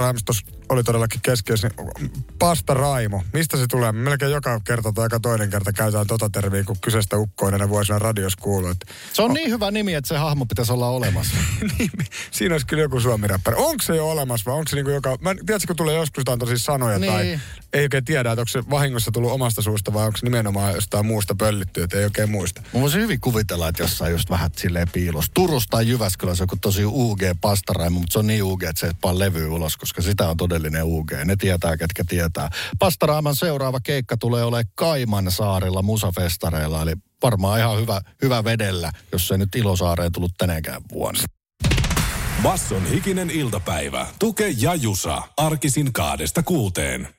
oli 0.69 0.83
todellakin 0.83 1.21
keskiössä, 1.21 1.69
niin 1.99 2.11
Pasta 2.39 2.73
Raimo. 2.73 3.23
Mistä 3.33 3.57
se 3.57 3.67
tulee? 3.67 3.91
Melkein 3.91 4.31
joka 4.31 4.59
kerta 4.67 4.91
tai 4.91 5.05
joka 5.05 5.19
toinen 5.19 5.49
kerta 5.49 5.73
käytetään 5.73 6.07
tota 6.07 6.29
termiä, 6.29 6.63
kun 6.63 6.75
kyseistä 6.81 7.17
ukkoinen 7.17 7.69
vuosina 7.69 7.99
radios 7.99 8.35
kuuluu. 8.35 8.69
Että 8.69 8.85
Se 9.13 9.21
on 9.21 9.33
niin 9.33 9.51
hyvä 9.51 9.71
nimi, 9.71 9.93
että 9.93 10.07
se 10.07 10.17
hahmo 10.17 10.45
pitäisi 10.45 10.73
olla 10.73 10.89
olemassa. 10.89 11.37
niin, 11.79 11.91
siinä 12.31 12.53
olisi 12.55 12.67
kyllä 12.67 12.83
joku 12.83 12.99
suomiräppäri. 12.99 13.57
Onko 13.59 13.83
se 13.83 13.95
jo 13.95 14.09
olemassa 14.09 14.51
vai 14.51 14.57
onko 14.57 14.69
se 14.69 14.75
niinku 14.75 14.91
joka... 14.91 15.17
Mä, 15.21 15.31
en- 15.31 15.45
tiedätkö, 15.45 15.67
kun 15.67 15.75
tulee 15.75 15.95
joskus 15.95 16.21
jotain 16.21 16.39
tosi 16.39 16.57
sanoja 16.57 16.99
Niin. 16.99 17.13
tai 17.13 17.39
ei 17.73 17.81
oikein 17.83 18.05
tiedä, 18.05 18.31
että 18.31 18.41
onko 18.41 18.49
se 18.49 18.63
vahingossa 18.69 19.11
tullut 19.11 19.31
omasta 19.31 19.61
suusta 19.61 19.93
vai 19.93 20.05
onko 20.05 20.17
se 20.17 20.25
nimenomaan 20.25 20.73
jostain 20.75 21.05
muusta 21.05 21.35
pöllitty, 21.69 21.83
että 21.83 21.97
ei 21.97 22.03
oikein 22.03 22.31
muista. 22.31 22.61
Mä 22.73 22.81
voisin 22.81 23.01
hyvin 23.01 23.21
kuvitella, 23.21 23.67
että 23.67 23.83
jossain 23.83 24.11
just 24.11 24.29
vähän 24.29 24.49
silleen 24.57 24.87
piilos. 24.93 25.25
Turussa 25.33 25.69
tai 25.69 25.87
Jyväskylässä 25.87 26.43
joku 26.43 26.55
tosi 26.61 26.85
UG 26.85 27.21
pastaraimo, 27.41 27.99
mutta 27.99 28.13
se 28.13 28.19
on 28.19 28.27
niin 28.27 28.43
UG, 28.43 28.63
että 28.63 28.79
se 28.79 28.87
ei 28.87 28.93
vaan 29.03 29.19
levy 29.19 29.47
ulos, 29.47 29.77
koska 29.77 30.01
sitä 30.01 30.29
on 30.29 30.37
todellinen 30.37 30.83
UG. 30.83 31.11
Ne 31.25 31.35
tietää, 31.35 31.77
ketkä 31.77 32.03
tietää. 32.07 32.49
Pastaraiman 32.79 33.35
seuraava 33.35 33.79
keikka 33.79 34.17
tulee 34.17 34.43
olemaan 34.43 34.71
Kaiman 34.75 35.31
saarella 35.31 35.81
musafestareilla, 35.81 36.81
eli 36.81 36.93
varmaan 37.23 37.59
ihan 37.59 37.79
hyvä, 37.79 38.01
hyvä 38.21 38.43
vedellä, 38.43 38.91
jos 39.11 39.27
se 39.27 39.37
nyt 39.37 39.55
Ilosaareen 39.55 40.11
tullut 40.11 40.31
tänäkään 40.37 40.81
vuonna. 40.91 41.23
Basson 42.43 42.85
hikinen 42.85 43.29
iltapäivä. 43.29 44.07
Tuke 44.19 44.49
ja 44.57 44.75
Jusa. 44.75 45.21
Arkisin 45.37 45.93
kaadesta 45.93 46.43
kuuteen. 46.43 47.18